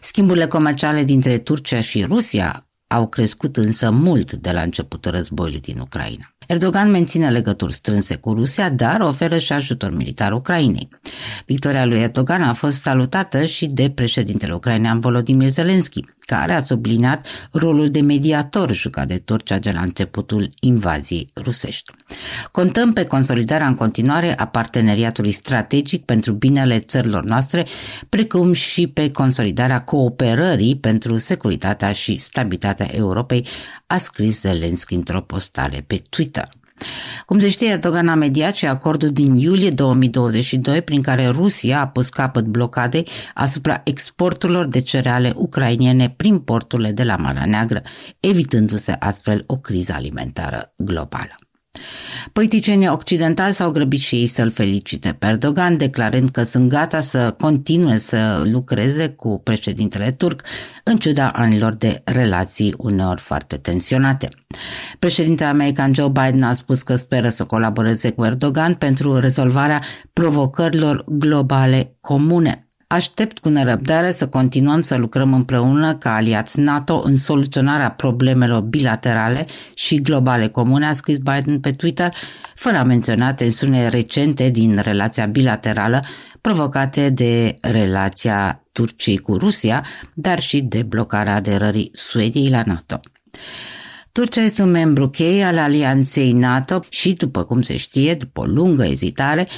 Schimburile 0.01 0.47
comerciale 0.47 1.05
dintre 1.05 1.39
Turcia 1.39 1.81
și 1.81 2.05
Rusia 2.05 2.67
au 2.87 3.09
crescut 3.09 3.57
însă 3.57 3.91
mult 3.91 4.33
de 4.33 4.53
la 4.53 4.63
începutul 4.63 5.11
războiului 5.11 5.61
din 5.61 5.79
Ucraina. 5.79 6.32
Erdogan 6.47 6.91
menține 6.91 7.31
legături 7.31 7.73
strânse 7.73 8.17
cu 8.17 8.33
Rusia, 8.33 8.71
dar 8.71 9.01
oferă 9.01 9.39
și 9.39 9.53
ajutor 9.53 9.91
militar 9.91 10.33
Ucrainei. 10.33 10.89
Victoria 11.47 11.85
lui 11.85 11.99
Erdogan 11.99 12.43
a 12.43 12.53
fost 12.53 12.81
salutată 12.81 13.45
și 13.45 13.67
de 13.67 13.91
președintele 13.91 14.53
ucrainean 14.53 15.01
Volodymyr 15.01 15.49
Zelensky, 15.49 16.05
care 16.25 16.53
a 16.53 16.61
subliniat 16.61 17.27
rolul 17.53 17.91
de 17.91 18.01
mediator 18.01 18.73
jucat 18.73 19.07
de 19.07 19.19
Turcia 19.19 19.59
de 19.59 19.71
la 19.71 19.81
începutul 19.81 20.51
invaziei 20.61 21.29
rusești. 21.37 21.93
Contăm 22.53 22.93
pe 22.93 23.05
consolidarea 23.05 23.67
în 23.67 23.75
continuare 23.75 24.39
a 24.39 24.47
parteneriatului 24.47 25.33
strategic 25.33 26.05
pentru 26.05 26.33
binele 26.33 26.79
țărilor 26.79 27.25
noastre, 27.25 27.67
precum 28.09 28.53
și 28.53 28.87
pe 28.87 29.11
consolidarea 29.11 29.81
cooperării 29.81 30.77
pentru 30.77 31.17
securitatea 31.17 31.93
și 31.93 32.17
stabilitatea 32.17 32.87
Europei, 32.93 33.47
a 33.87 33.97
scris 33.97 34.41
Zelensky 34.41 34.95
într-o 34.95 35.21
postare 35.21 35.85
pe 35.87 36.03
Twitter. 36.09 36.49
Cum 37.27 37.39
se 37.39 37.49
știe, 37.49 37.69
Erdogan 37.69 38.09
a 38.09 38.15
mediat 38.15 38.55
și 38.55 38.67
acordul 38.67 39.09
din 39.09 39.35
iulie 39.35 39.71
2022 39.71 40.83
prin 40.83 41.03
care 41.03 41.27
Rusia 41.27 41.81
a 41.81 41.89
pus 41.89 42.09
capăt 42.09 42.45
blocadei 42.45 43.09
asupra 43.35 43.81
exporturilor 43.85 44.67
de 44.67 44.81
cereale 44.81 45.33
ucrainiene 45.37 46.15
prin 46.17 46.39
porturile 46.39 46.93
de 46.93 47.05
la 47.05 47.17
Marea 47.17 47.47
Neagră, 47.47 47.83
evitându-se 48.21 48.97
astfel 48.99 49.45
o 49.47 49.57
criză 49.57 49.93
alimentară 49.93 50.73
globală. 50.77 51.42
Politicienii 52.33 52.89
occidentali 52.89 53.55
s-au 53.55 53.71
grăbit 53.71 54.01
și 54.01 54.15
ei 54.15 54.27
să-l 54.27 54.51
felicite 54.51 55.17
pe 55.19 55.27
Erdogan, 55.27 55.77
declarând 55.77 56.29
că 56.29 56.43
sunt 56.43 56.69
gata 56.69 57.01
să 57.01 57.35
continue 57.39 57.99
să 57.99 58.43
lucreze 58.45 59.09
cu 59.09 59.41
președintele 59.45 60.11
turc, 60.11 60.43
în 60.85 60.97
ciuda 60.97 61.31
anilor 61.31 61.75
de 61.75 62.03
relații 62.05 62.75
uneori 62.77 63.21
foarte 63.21 63.57
tensionate. 63.57 64.29
Președintele 64.99 65.49
american 65.49 65.95
Joe 65.95 66.09
Biden 66.09 66.43
a 66.43 66.53
spus 66.53 66.83
că 66.83 66.95
speră 66.95 67.29
să 67.29 67.45
colaboreze 67.45 68.11
cu 68.11 68.25
Erdogan 68.25 68.75
pentru 68.75 69.19
rezolvarea 69.19 69.83
provocărilor 70.13 71.05
globale 71.09 71.97
comune. 72.01 72.67
Aștept 72.93 73.39
cu 73.39 73.49
nerăbdare 73.49 74.13
să 74.13 74.29
continuăm 74.29 74.83
să 74.83 74.97
lucrăm 74.97 75.35
împreună 75.35 75.95
ca 75.95 76.15
aliați 76.15 76.61
NATO 76.61 77.03
în 77.05 77.17
soluționarea 77.17 77.91
problemelor 77.91 78.61
bilaterale 78.61 79.47
și 79.75 80.01
globale 80.01 80.49
comune, 80.49 80.87
a 80.87 80.93
scris 80.93 81.19
Biden 81.19 81.61
pe 81.61 81.71
Twitter, 81.71 82.15
fără 82.55 82.77
a 82.77 82.83
menționa 82.83 83.35
tensiunile 83.35 83.89
recente 83.89 84.49
din 84.49 84.79
relația 84.83 85.27
bilaterală 85.27 86.05
provocate 86.41 87.11
de 87.11 87.57
relația 87.61 88.65
Turciei 88.73 89.19
cu 89.19 89.37
Rusia, 89.37 89.85
dar 90.15 90.41
și 90.41 90.61
de 90.61 90.83
blocarea 90.83 91.35
aderării 91.35 91.91
Suediei 91.93 92.51
la 92.51 92.63
NATO. 92.67 93.01
Turcia 94.13 94.43
este 94.43 94.63
un 94.63 94.71
membru 94.71 95.09
cheie 95.09 95.45
al 95.45 95.59
alianței 95.59 96.33
NATO 96.33 96.85
și, 96.89 97.13
după 97.13 97.45
cum 97.45 97.63
se 97.63 97.77
știe, 97.77 98.15
după 98.15 98.41
o 98.41 98.45
lungă 98.45 98.85
ezitare, 98.85 99.49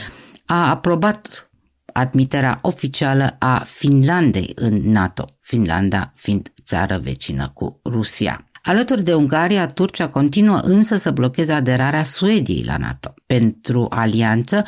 a 0.44 0.70
aprobat 0.70 1.48
admiterea 1.94 2.58
oficială 2.62 3.36
a 3.38 3.62
Finlandei 3.66 4.52
în 4.54 4.90
NATO, 4.90 5.24
Finlanda 5.40 6.12
fiind 6.16 6.52
țară 6.62 7.00
vecină 7.02 7.50
cu 7.54 7.80
Rusia. 7.84 8.48
Alături 8.62 9.02
de 9.02 9.14
Ungaria, 9.14 9.66
Turcia 9.66 10.08
continuă 10.08 10.58
însă 10.58 10.96
să 10.96 11.10
blocheze 11.10 11.52
aderarea 11.52 12.02
Suediei 12.02 12.64
la 12.64 12.76
NATO. 12.76 13.14
Pentru 13.26 13.86
alianță, 13.90 14.64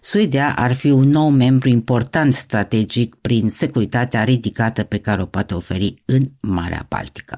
Suedia 0.00 0.54
ar 0.56 0.72
fi 0.72 0.90
un 0.90 1.08
nou 1.08 1.30
membru 1.30 1.68
important 1.68 2.34
strategic 2.34 3.14
prin 3.14 3.50
securitatea 3.50 4.24
ridicată 4.24 4.82
pe 4.82 4.98
care 4.98 5.22
o 5.22 5.26
poate 5.26 5.54
oferi 5.54 6.02
în 6.04 6.30
Marea 6.40 6.86
Baltică. 6.88 7.36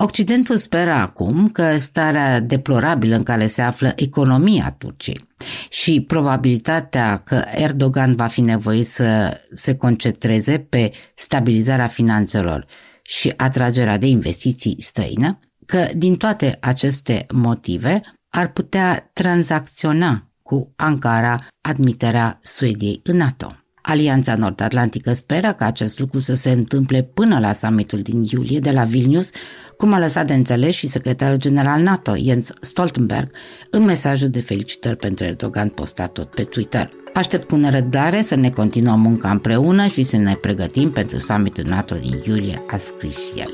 Occidentul 0.00 0.56
speră 0.56 0.90
acum 0.90 1.48
că 1.48 1.76
starea 1.76 2.40
deplorabilă 2.40 3.16
în 3.16 3.22
care 3.22 3.46
se 3.46 3.62
află 3.62 3.92
economia 3.96 4.74
Turciei 4.78 5.28
și 5.68 6.00
probabilitatea 6.00 7.16
că 7.16 7.42
Erdogan 7.54 8.14
va 8.14 8.26
fi 8.26 8.40
nevoit 8.40 8.86
să 8.86 9.40
se 9.54 9.76
concentreze 9.76 10.58
pe 10.58 10.92
stabilizarea 11.14 11.86
finanțelor 11.86 12.66
și 13.02 13.32
atragerea 13.36 13.98
de 13.98 14.06
investiții 14.06 14.76
străine, 14.78 15.38
că 15.66 15.88
din 15.96 16.16
toate 16.16 16.56
aceste 16.60 17.26
motive 17.32 18.00
ar 18.28 18.52
putea 18.52 19.10
tranzacționa 19.12 20.28
cu 20.42 20.72
Ankara 20.76 21.46
admiterea 21.60 22.38
Suediei 22.42 23.00
în 23.04 23.16
NATO. 23.16 23.56
Alianța 23.88 24.36
Nord-Atlantică 24.36 25.12
speră 25.12 25.52
că 25.52 25.64
acest 25.64 25.98
lucru 25.98 26.18
să 26.18 26.34
se 26.34 26.50
întâmple 26.50 27.02
până 27.02 27.38
la 27.38 27.52
summitul 27.52 28.00
din 28.00 28.22
iulie 28.30 28.58
de 28.58 28.70
la 28.70 28.84
Vilnius, 28.84 29.30
cum 29.76 29.92
a 29.92 29.98
lăsat 29.98 30.26
de 30.26 30.34
înțeles 30.34 30.74
și 30.74 30.86
secretarul 30.86 31.36
general 31.36 31.82
NATO, 31.82 32.16
Jens 32.16 32.52
Stoltenberg, 32.60 33.30
în 33.70 33.84
mesajul 33.84 34.28
de 34.28 34.40
felicitări 34.40 34.96
pentru 34.96 35.24
Erdogan 35.24 35.68
postat 35.68 36.12
tot 36.12 36.34
pe 36.34 36.42
Twitter. 36.42 36.90
Aștept 37.14 37.48
cu 37.48 37.56
nerăbdare 37.56 38.22
să 38.22 38.34
ne 38.34 38.50
continuăm 38.50 39.00
munca 39.00 39.30
împreună 39.30 39.86
și 39.86 40.02
să 40.02 40.16
ne 40.16 40.34
pregătim 40.34 40.90
pentru 40.90 41.18
summitul 41.18 41.64
NATO 41.64 41.94
din 41.94 42.22
iulie, 42.26 42.64
a 42.70 42.76
scris 42.76 43.18
el. 43.36 43.50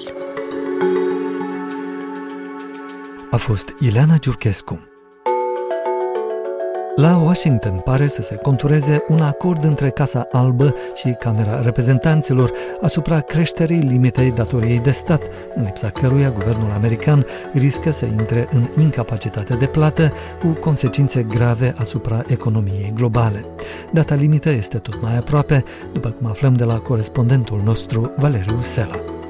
A 3.30 3.36
fost 3.36 3.74
Ileana 3.80 4.18
Giurchescu. 4.18 4.93
La 6.96 7.16
Washington 7.16 7.80
pare 7.84 8.06
să 8.06 8.22
se 8.22 8.34
contureze 8.34 9.04
un 9.08 9.20
acord 9.20 9.64
între 9.64 9.90
Casa 9.90 10.28
Albă 10.32 10.74
și 10.94 11.16
Camera 11.18 11.60
Reprezentanților 11.60 12.52
asupra 12.80 13.20
creșterii 13.20 13.78
limitei 13.78 14.30
datoriei 14.30 14.78
de 14.78 14.90
stat, 14.90 15.22
în 15.54 15.62
lipsa 15.62 15.90
căruia 15.90 16.30
guvernul 16.30 16.70
american 16.70 17.26
riscă 17.52 17.90
să 17.90 18.04
intre 18.04 18.48
în 18.52 18.82
incapacitate 18.82 19.54
de 19.54 19.66
plată 19.66 20.12
cu 20.40 20.46
consecințe 20.46 21.22
grave 21.22 21.74
asupra 21.78 22.22
economiei 22.26 22.92
globale. 22.94 23.44
Data 23.92 24.14
limită 24.14 24.50
este 24.50 24.78
tot 24.78 25.02
mai 25.02 25.16
aproape, 25.16 25.64
după 25.92 26.08
cum 26.08 26.26
aflăm 26.26 26.54
de 26.54 26.64
la 26.64 26.78
corespondentul 26.78 27.60
nostru 27.64 28.12
Valeriu 28.16 28.60
Sela. 28.60 29.23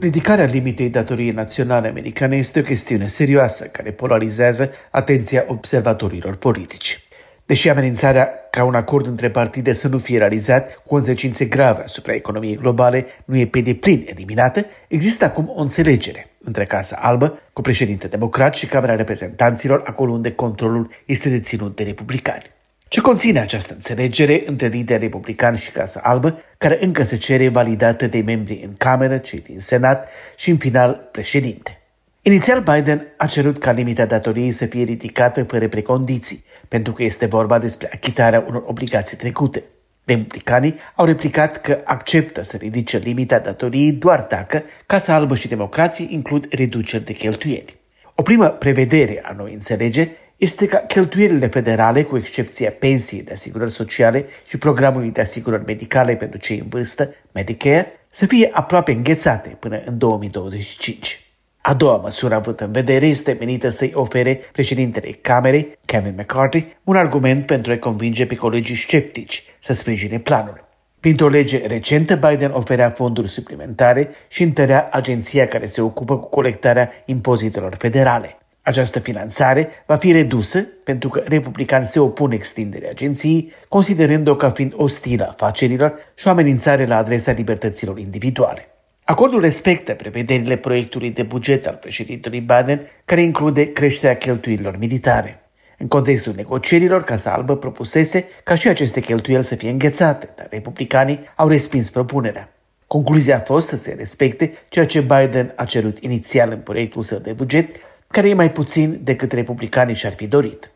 Ridicarea 0.00 0.44
limitei 0.44 0.90
datoriei 0.90 1.30
naționale 1.30 1.88
americane 1.88 2.36
este 2.36 2.58
o 2.58 2.62
chestiune 2.62 3.06
serioasă 3.06 3.64
care 3.64 3.90
polarizează 3.90 4.70
atenția 4.90 5.44
observatorilor 5.46 6.36
politici. 6.36 7.02
Deși 7.46 7.68
amenințarea 7.68 8.30
ca 8.50 8.64
un 8.64 8.74
acord 8.74 9.06
între 9.06 9.30
partide 9.30 9.72
să 9.72 9.88
nu 9.88 9.98
fie 9.98 10.18
realizat, 10.18 10.74
cu 10.74 10.82
consecințe 10.86 11.44
grave 11.44 11.82
asupra 11.82 12.12
economiei 12.12 12.56
globale, 12.56 13.06
nu 13.24 13.36
e 13.36 13.46
pe 13.46 13.60
deplin 13.60 14.06
eliminată, 14.06 14.66
există 14.88 15.24
acum 15.24 15.52
o 15.54 15.60
înțelegere 15.60 16.30
între 16.40 16.64
Casa 16.64 16.96
Albă, 17.00 17.38
cu 17.52 17.60
președinte 17.60 18.06
democrat 18.06 18.54
și 18.54 18.66
Camera 18.66 18.94
Reprezentanților, 18.94 19.82
acolo 19.84 20.12
unde 20.12 20.32
controlul 20.32 20.90
este 21.04 21.28
deținut 21.28 21.76
de 21.76 21.82
republicani. 21.82 22.56
Ce 22.88 23.00
conține 23.00 23.40
această 23.40 23.72
înțelegere 23.72 24.42
între 24.46 24.66
lideri 24.66 25.00
republicani 25.00 25.58
și 25.58 25.70
Casa 25.70 26.00
Albă, 26.02 26.38
care 26.58 26.78
încă 26.80 27.04
se 27.04 27.16
cere 27.16 27.48
validată 27.48 28.06
de 28.06 28.22
membrii 28.24 28.62
în 28.64 28.74
Cameră, 28.78 29.18
cei 29.18 29.40
din 29.40 29.60
Senat 29.60 30.08
și, 30.36 30.50
în 30.50 30.56
final, 30.56 31.08
președinte? 31.12 31.80
Inițial, 32.22 32.60
Biden 32.60 33.06
a 33.16 33.26
cerut 33.26 33.58
ca 33.58 33.70
limita 33.70 34.04
datoriei 34.04 34.50
să 34.50 34.66
fie 34.66 34.84
ridicată 34.84 35.44
fără 35.44 35.68
precondiții, 35.68 36.44
pentru 36.68 36.92
că 36.92 37.02
este 37.02 37.26
vorba 37.26 37.58
despre 37.58 37.90
achitarea 37.92 38.44
unor 38.48 38.62
obligații 38.66 39.16
trecute. 39.16 39.62
Republicanii 40.04 40.74
au 40.94 41.04
replicat 41.04 41.60
că 41.60 41.80
acceptă 41.84 42.42
să 42.42 42.56
ridice 42.56 42.98
limita 42.98 43.38
datoriei 43.38 43.92
doar 43.92 44.26
dacă 44.30 44.62
Casa 44.86 45.14
Albă 45.14 45.34
și 45.34 45.48
democrații 45.48 46.08
includ 46.10 46.46
reduceri 46.50 47.04
de 47.04 47.12
cheltuieli. 47.12 47.76
O 48.14 48.22
primă 48.22 48.46
prevedere 48.46 49.20
a 49.22 49.32
noi 49.32 49.52
înțelegeri 49.52 50.12
este 50.38 50.66
ca 50.66 50.78
cheltuielile 50.78 51.46
federale, 51.46 52.02
cu 52.02 52.16
excepția 52.16 52.70
pensiei 52.70 53.22
de 53.22 53.32
asigurări 53.32 53.70
sociale 53.70 54.26
și 54.48 54.58
programului 54.58 55.10
de 55.10 55.20
asigurări 55.20 55.64
medicale 55.64 56.16
pentru 56.16 56.38
cei 56.38 56.58
în 56.58 56.68
vârstă, 56.68 57.14
Medicare, 57.32 57.92
să 58.08 58.26
fie 58.26 58.48
aproape 58.52 58.92
înghețate 58.92 59.48
până 59.48 59.80
în 59.84 59.98
2025. 59.98 61.20
A 61.60 61.74
doua 61.74 61.96
măsură 61.96 62.34
avută 62.34 62.64
în 62.64 62.72
vedere 62.72 63.06
este 63.06 63.36
menită 63.38 63.68
să-i 63.68 63.92
ofere 63.94 64.40
președintele 64.52 65.10
Camerei, 65.10 65.78
Kevin 65.84 66.14
McCarthy, 66.18 66.66
un 66.84 66.96
argument 66.96 67.46
pentru 67.46 67.72
a 67.72 67.76
convinge 67.76 68.26
pe 68.26 68.34
colegii 68.34 68.76
sceptici 68.76 69.44
să 69.58 69.72
sprijine 69.72 70.18
planul. 70.18 70.68
Printr-o 71.00 71.28
lege 71.28 71.66
recentă, 71.66 72.14
Biden 72.14 72.50
oferea 72.50 72.90
fonduri 72.90 73.28
suplimentare 73.28 74.10
și 74.28 74.42
întărea 74.42 74.88
agenția 74.90 75.46
care 75.46 75.66
se 75.66 75.80
ocupă 75.80 76.18
cu 76.18 76.28
colectarea 76.28 76.90
impozitelor 77.04 77.74
federale. 77.78 78.38
Această 78.68 78.98
finanțare 78.98 79.68
va 79.86 79.96
fi 79.96 80.12
redusă 80.12 80.66
pentru 80.84 81.08
că 81.08 81.22
republicani 81.26 81.86
se 81.86 81.98
opun 81.98 82.32
extinderii 82.32 82.88
agenției, 82.88 83.52
considerând-o 83.68 84.34
ca 84.36 84.50
fiind 84.50 84.72
ostilă 84.76 85.28
afacerilor 85.28 85.94
și 86.14 86.26
o 86.26 86.30
amenințare 86.30 86.86
la 86.86 86.96
adresa 86.96 87.32
libertăților 87.32 87.98
individuale. 87.98 88.68
Acordul 89.04 89.40
respectă 89.40 89.92
prevederile 89.94 90.56
proiectului 90.56 91.10
de 91.10 91.22
buget 91.22 91.66
al 91.66 91.74
președintelui 91.80 92.40
Biden, 92.40 92.86
care 93.04 93.22
include 93.22 93.72
creșterea 93.72 94.16
cheltuielilor 94.16 94.78
militare. 94.78 95.40
În 95.78 95.88
contextul 95.88 96.32
negocierilor, 96.36 97.04
Casa 97.04 97.32
Albă 97.32 97.56
propusese 97.56 98.24
ca 98.44 98.54
și 98.54 98.68
aceste 98.68 99.00
cheltuieli 99.00 99.44
să 99.44 99.54
fie 99.54 99.70
înghețate, 99.70 100.28
dar 100.36 100.46
republicanii 100.50 101.20
au 101.36 101.48
respins 101.48 101.90
propunerea. 101.90 102.52
Concluzia 102.86 103.36
a 103.36 103.40
fost 103.40 103.68
să 103.68 103.76
se 103.76 103.94
respecte 103.98 104.52
ceea 104.68 104.86
ce 104.86 105.00
Biden 105.00 105.52
a 105.56 105.64
cerut 105.64 105.98
inițial 105.98 106.50
în 106.50 106.58
proiectul 106.58 107.02
său 107.02 107.18
de 107.18 107.32
buget, 107.32 107.68
care 108.08 108.28
e 108.28 108.34
mai 108.34 108.52
puțin 108.52 109.00
decât 109.02 109.32
republicanii 109.32 109.94
și-ar 109.94 110.12
fi 110.12 110.26
dorit. 110.26 110.70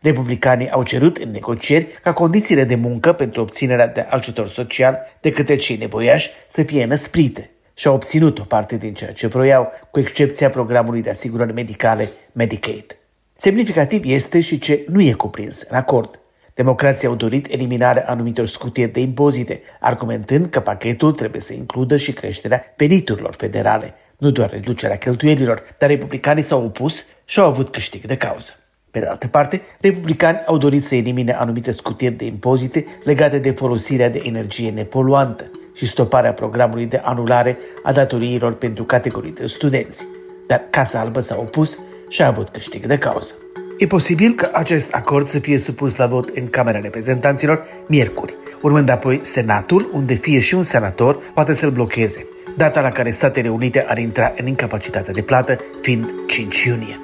Republicanii 0.00 0.70
au 0.70 0.82
cerut 0.82 1.16
în 1.16 1.30
negocieri 1.30 1.86
ca 2.02 2.12
condițiile 2.12 2.64
de 2.64 2.74
muncă 2.74 3.12
pentru 3.12 3.40
obținerea 3.40 3.86
de 3.86 4.00
ajutor 4.00 4.48
social 4.48 4.98
de 5.20 5.30
către 5.30 5.56
cei 5.56 5.76
nevoiași 5.76 6.30
să 6.46 6.62
fie 6.62 6.84
năsprite 6.84 7.50
și 7.74 7.86
au 7.86 7.94
obținut 7.94 8.38
o 8.38 8.42
parte 8.42 8.76
din 8.76 8.94
ceea 8.94 9.12
ce 9.12 9.26
vroiau, 9.26 9.72
cu 9.90 9.98
excepția 9.98 10.50
programului 10.50 11.02
de 11.02 11.10
asigurări 11.10 11.52
medicale 11.52 12.10
Medicaid. 12.32 12.96
Semnificativ 13.36 14.02
este 14.04 14.40
și 14.40 14.58
ce 14.58 14.84
nu 14.88 15.00
e 15.00 15.12
cuprins 15.12 15.62
în 15.68 15.76
acord. 15.76 16.20
Democrații 16.54 17.08
au 17.08 17.14
dorit 17.14 17.52
eliminarea 17.52 18.04
anumitor 18.06 18.46
scutiri 18.46 18.92
de 18.92 19.00
impozite, 19.00 19.60
argumentând 19.80 20.46
că 20.46 20.60
pachetul 20.60 21.12
trebuie 21.12 21.40
să 21.40 21.52
includă 21.52 21.96
și 21.96 22.12
creșterea 22.12 22.74
veniturilor 22.76 23.34
federale, 23.34 23.94
nu 24.18 24.30
doar 24.30 24.50
reducerea 24.50 24.96
cheltuielilor, 24.96 25.62
dar 25.78 25.88
republicanii 25.88 26.42
s-au 26.42 26.64
opus 26.64 27.04
și 27.24 27.38
au 27.38 27.46
avut 27.46 27.68
câștig 27.68 28.06
de 28.06 28.16
cauză. 28.16 28.52
Pe 28.90 28.98
de 28.98 29.06
altă 29.06 29.26
parte, 29.26 29.62
republicani 29.80 30.42
au 30.46 30.58
dorit 30.58 30.84
să 30.84 30.94
elimine 30.94 31.32
anumite 31.32 31.70
scutiri 31.70 32.14
de 32.14 32.24
impozite 32.24 32.84
legate 33.04 33.38
de 33.38 33.50
folosirea 33.50 34.10
de 34.10 34.22
energie 34.24 34.70
nepoluantă 34.70 35.50
și 35.74 35.86
stoparea 35.86 36.32
programului 36.32 36.86
de 36.86 37.00
anulare 37.04 37.58
a 37.82 37.92
datoriilor 37.92 38.54
pentru 38.54 38.84
categorii 38.84 39.32
de 39.32 39.46
studenți. 39.46 40.06
Dar 40.46 40.64
Casa 40.70 41.00
Albă 41.00 41.20
s-a 41.20 41.36
opus 41.38 41.78
și 42.08 42.22
a 42.22 42.26
avut 42.26 42.48
câștig 42.48 42.86
de 42.86 42.98
cauză. 42.98 43.34
E 43.78 43.86
posibil 43.86 44.32
că 44.32 44.50
acest 44.52 44.92
acord 44.92 45.26
să 45.26 45.38
fie 45.38 45.58
supus 45.58 45.96
la 45.96 46.06
vot 46.06 46.28
în 46.28 46.48
Camera 46.48 46.78
Reprezentanților 46.78 47.64
miercuri, 47.88 48.34
urmând 48.62 48.88
apoi 48.88 49.18
Senatul, 49.22 49.90
unde 49.92 50.14
fie 50.14 50.40
și 50.40 50.54
un 50.54 50.62
senator 50.62 51.18
poate 51.34 51.54
să-l 51.54 51.70
blocheze, 51.70 52.26
data 52.58 52.80
la 52.80 52.90
care 52.90 53.10
Statele 53.10 53.48
Unite 53.48 53.84
ar 53.88 53.98
intra 53.98 54.32
în 54.36 54.46
incapacitate 54.46 55.12
de 55.12 55.22
plată, 55.22 55.56
fiind 55.80 56.10
5 56.26 56.62
iunie. 56.64 57.00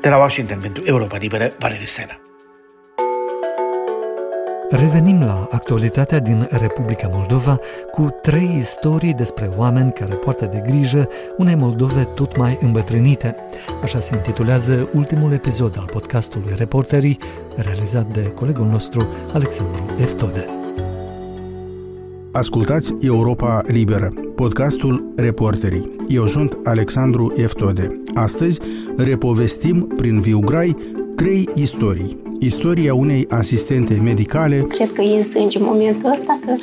De 0.00 0.08
la 0.08 0.16
Washington 0.16 0.58
pentru 0.60 0.82
Europa 0.86 1.16
Liberă, 1.16 1.52
Valeriu 1.58 1.86
Sena. 1.86 2.20
Revenim 4.70 5.20
la 5.22 5.48
actualitatea 5.50 6.18
din 6.18 6.48
Republica 6.50 7.08
Moldova 7.12 7.58
cu 7.90 8.18
trei 8.22 8.56
istorii 8.56 9.14
despre 9.14 9.50
oameni 9.56 9.92
care 9.92 10.14
poartă 10.14 10.44
de 10.44 10.62
grijă 10.66 11.08
unei 11.36 11.54
Moldove 11.54 12.02
tot 12.14 12.36
mai 12.36 12.58
îmbătrânite. 12.60 13.36
Așa 13.82 14.00
se 14.00 14.14
intitulează 14.14 14.88
ultimul 14.94 15.32
episod 15.32 15.76
al 15.78 15.88
podcastului 15.90 16.54
Reporterii, 16.56 17.18
realizat 17.56 18.06
de 18.06 18.22
colegul 18.22 18.66
nostru 18.66 19.08
Alexandru 19.32 19.84
Eftode. 20.00 20.67
Ascultați 22.38 22.94
Europa 23.00 23.62
Liberă, 23.66 24.08
podcastul 24.34 25.12
Reporterii. 25.16 25.94
Eu 26.08 26.26
sunt 26.26 26.58
Alexandru 26.64 27.32
Eftode. 27.36 27.86
Astăzi 28.14 28.58
repovestim 28.96 29.92
prin 29.96 30.20
viu 30.20 30.40
grai 30.40 30.74
trei 31.16 31.48
istorii 31.54 32.16
Istoria 32.40 32.94
unei 32.94 33.26
asistente 33.28 33.94
medicale. 34.02 34.66
Cred 34.68 34.92
că 34.92 35.02
e 35.02 35.18
în 35.18 35.24
sânge 35.24 35.58
momentul 35.58 36.10
ăsta 36.12 36.38
că 36.46 36.54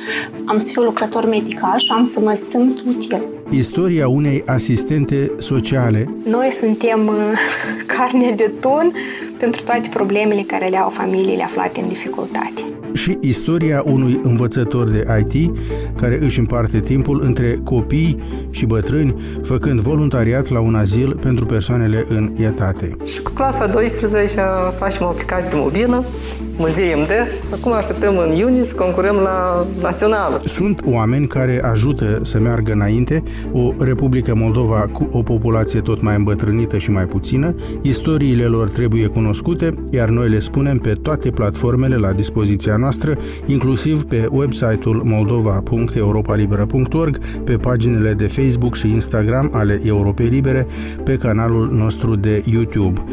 am 0.44 0.58
să 0.58 0.70
fiu 0.72 0.82
lucrător 0.82 1.28
medical 1.28 1.78
și 1.78 1.92
am 1.92 2.04
să 2.04 2.20
mă 2.20 2.34
simt 2.34 2.80
util. 2.86 3.22
Istoria 3.50 4.08
unei 4.08 4.42
asistente 4.46 5.32
sociale. 5.38 6.12
Noi 6.28 6.50
suntem 6.50 7.06
uh, 7.06 7.14
carne 7.96 8.32
de 8.36 8.52
tun 8.60 8.92
pentru 9.38 9.62
toate 9.62 9.88
problemele 9.88 10.42
care 10.42 10.68
le 10.68 10.76
au 10.76 10.88
familiile 10.88 11.42
aflate 11.42 11.80
în 11.80 11.88
dificultate 11.88 12.75
și 13.06 13.18
istoria 13.20 13.82
unui 13.84 14.20
învățător 14.22 14.90
de 14.90 15.06
IT 15.18 15.50
care 15.96 16.18
își 16.22 16.38
împarte 16.38 16.80
timpul 16.80 17.20
între 17.22 17.60
copii 17.64 18.16
și 18.50 18.66
bătrâni, 18.66 19.14
făcând 19.42 19.80
voluntariat 19.80 20.48
la 20.48 20.60
un 20.60 20.74
azil 20.74 21.14
pentru 21.20 21.46
persoanele 21.46 22.04
în 22.08 22.32
etate. 22.36 22.96
Și 23.04 23.22
cu 23.22 23.30
clasa 23.30 23.66
12 23.66 24.40
facem 24.78 25.06
o 25.06 25.08
aplicație 25.08 25.56
mobilă 25.56 26.04
Muzei 26.58 26.94
MD. 26.94 27.10
Acum 27.52 27.72
așteptăm 27.72 28.18
în 28.18 28.32
iunie 28.32 28.64
să 28.64 28.74
concurăm 28.74 29.16
la 29.16 29.66
națională. 29.82 30.42
Sunt 30.44 30.82
oameni 30.84 31.26
care 31.26 31.60
ajută 31.62 32.20
să 32.22 32.40
meargă 32.40 32.72
înainte 32.72 33.22
o 33.52 33.72
Republică 33.78 34.34
Moldova 34.34 34.88
cu 34.92 35.08
o 35.12 35.22
populație 35.22 35.80
tot 35.80 36.02
mai 36.02 36.16
îmbătrânită 36.16 36.78
și 36.78 36.90
mai 36.90 37.04
puțină. 37.04 37.54
Istoriile 37.82 38.44
lor 38.44 38.68
trebuie 38.68 39.06
cunoscute, 39.06 39.74
iar 39.90 40.08
noi 40.08 40.28
le 40.28 40.38
spunem 40.38 40.78
pe 40.78 40.92
toate 41.02 41.30
platformele 41.30 41.96
la 41.96 42.12
dispoziția 42.12 42.76
noastră, 42.76 42.95
inclusiv 43.46 44.04
pe 44.04 44.28
website-ul 44.30 45.02
moldova.europalibera.org, 45.04 47.18
pe 47.44 47.56
paginile 47.56 48.12
de 48.12 48.26
Facebook 48.26 48.74
și 48.74 48.88
Instagram 48.88 49.50
ale 49.52 49.80
Europei 49.84 50.26
Libere, 50.26 50.66
pe 51.04 51.16
canalul 51.16 51.70
nostru 51.72 52.16
de 52.16 52.42
YouTube. 52.46 53.04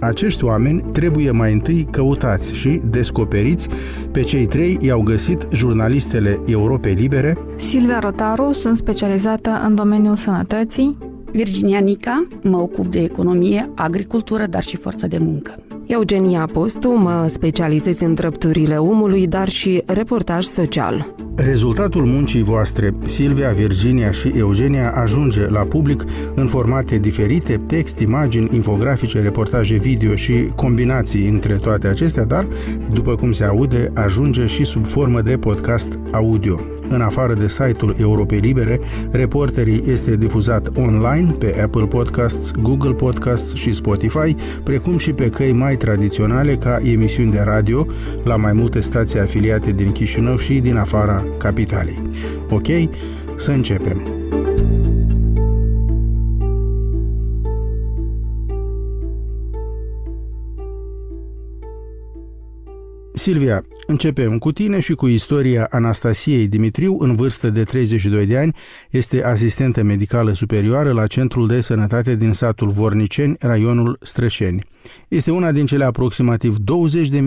Acești 0.00 0.44
oameni 0.44 0.84
trebuie 0.92 1.30
mai 1.30 1.52
întâi 1.52 1.88
căutați 1.90 2.54
și 2.54 2.80
descoperiți. 2.84 3.68
Pe 4.12 4.20
cei 4.20 4.46
trei 4.46 4.78
i-au 4.80 5.02
găsit 5.02 5.46
jurnalistele 5.52 6.40
Europei 6.46 6.94
Libere. 6.94 7.38
Silvia 7.56 7.98
Rotaru, 7.98 8.52
sunt 8.52 8.76
specializată 8.76 9.50
în 9.66 9.74
domeniul 9.74 10.16
sănătății. 10.16 10.96
Virginia 11.32 11.78
Nica, 11.78 12.26
mă 12.42 12.56
ocup 12.56 12.86
de 12.86 13.00
economie, 13.00 13.70
agricultură, 13.74 14.46
dar 14.46 14.62
și 14.62 14.76
forță 14.76 15.06
de 15.06 15.18
muncă. 15.18 15.54
Eugenia 15.86 16.48
Postu, 16.52 16.90
mă 16.90 17.26
specializez 17.32 18.00
în 18.00 18.14
drepturile 18.14 18.76
omului, 18.76 19.26
dar 19.26 19.48
și 19.48 19.82
reportaj 19.86 20.44
social. 20.44 21.14
Rezultatul 21.36 22.04
muncii 22.04 22.42
voastre, 22.42 22.94
Silvia, 23.06 23.50
Virginia 23.50 24.10
și 24.10 24.32
Eugenia, 24.36 24.92
ajunge 24.94 25.48
la 25.48 25.60
public 25.60 26.04
în 26.34 26.46
formate 26.46 26.98
diferite, 26.98 27.60
text, 27.66 27.98
imagini, 27.98 28.50
infografice, 28.54 29.20
reportaje 29.20 29.74
video 29.74 30.14
și 30.14 30.50
combinații 30.56 31.28
între 31.28 31.54
toate 31.54 31.86
acestea, 31.86 32.24
dar, 32.24 32.46
după 32.92 33.14
cum 33.14 33.32
se 33.32 33.44
aude, 33.44 33.90
ajunge 33.94 34.46
și 34.46 34.64
sub 34.64 34.86
formă 34.86 35.20
de 35.20 35.36
podcast 35.36 35.98
audio. 36.12 36.60
În 36.88 37.00
afară 37.00 37.34
de 37.34 37.48
site-ul 37.48 37.96
Europei 38.00 38.38
Libere, 38.38 38.80
Reporterii 39.10 39.82
este 39.86 40.16
difuzat 40.16 40.68
online 40.76 41.30
pe 41.38 41.60
Apple 41.62 41.86
Podcasts, 41.86 42.50
Google 42.62 42.92
Podcasts 42.92 43.54
și 43.54 43.72
Spotify, 43.72 44.36
precum 44.64 44.98
și 44.98 45.12
pe 45.12 45.28
căi 45.30 45.52
mai 45.52 45.71
tradiționale 45.76 46.56
ca 46.56 46.80
emisiuni 46.82 47.30
de 47.30 47.40
radio 47.44 47.86
la 48.24 48.36
mai 48.36 48.52
multe 48.52 48.80
stații 48.80 49.18
afiliate 49.18 49.72
din 49.72 49.92
Chișinău 49.92 50.36
și 50.36 50.58
din 50.58 50.76
afara 50.76 51.24
capitalei. 51.38 52.02
Ok? 52.50 52.66
Să 53.36 53.50
începem! 53.50 54.22
Silvia, 63.22 63.62
începem 63.86 64.38
cu 64.38 64.52
tine 64.52 64.80
și 64.80 64.92
cu 64.92 65.06
istoria 65.06 65.66
Anastasiei 65.70 66.46
Dimitriu, 66.46 66.96
în 66.98 67.14
vârstă 67.16 67.50
de 67.50 67.62
32 67.62 68.26
de 68.26 68.38
ani, 68.38 68.54
este 68.90 69.24
asistentă 69.24 69.82
medicală 69.82 70.32
superioară 70.32 70.92
la 70.92 71.06
Centrul 71.06 71.46
de 71.46 71.60
Sănătate 71.60 72.16
din 72.16 72.32
satul 72.32 72.68
Vorniceni, 72.68 73.36
raionul 73.38 73.98
Strășeni. 74.00 74.64
Este 75.08 75.30
una 75.30 75.52
din 75.52 75.66
cele 75.66 75.84
aproximativ 75.84 76.56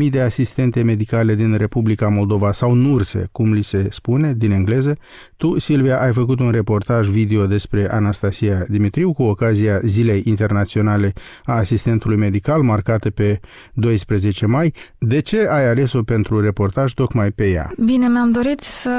20.000 0.04 0.10
de 0.10 0.22
asistente 0.22 0.82
medicale 0.82 1.36
din 1.36 1.58
Republica 1.58 2.10
Moldova 2.10 2.52
sau 2.52 2.74
NURSE, 2.74 3.28
cum 3.32 3.54
li 3.54 3.63
se 3.63 3.88
spune 3.91 4.34
din 4.34 4.52
engleză. 4.52 4.98
Tu, 5.38 5.60
Silvia, 5.60 6.02
ai 6.02 6.13
făcut 6.13 6.39
un 6.39 6.52
reportaj 6.52 7.08
video 7.08 7.46
despre 7.46 7.91
Anastasia 7.91 8.65
Dimitriu 8.70 9.13
cu 9.13 9.24
ocazia 9.24 9.80
Zilei 9.84 10.22
Internaționale 10.26 11.13
a 11.46 11.54
Asistentului 11.54 12.18
Medical, 12.18 12.62
marcată 12.62 13.10
pe 13.10 13.39
12 13.74 14.46
mai. 14.46 14.74
De 14.98 15.20
ce 15.20 15.48
ai 15.50 15.68
ales-o 15.70 16.04
pentru 16.04 16.41
reportaj 16.41 16.94
tocmai 16.94 17.32
pe 17.32 17.50
ea? 17.50 17.72
Bine, 17.86 18.08
mi-am 18.08 18.32
dorit 18.32 18.60
să 18.60 18.91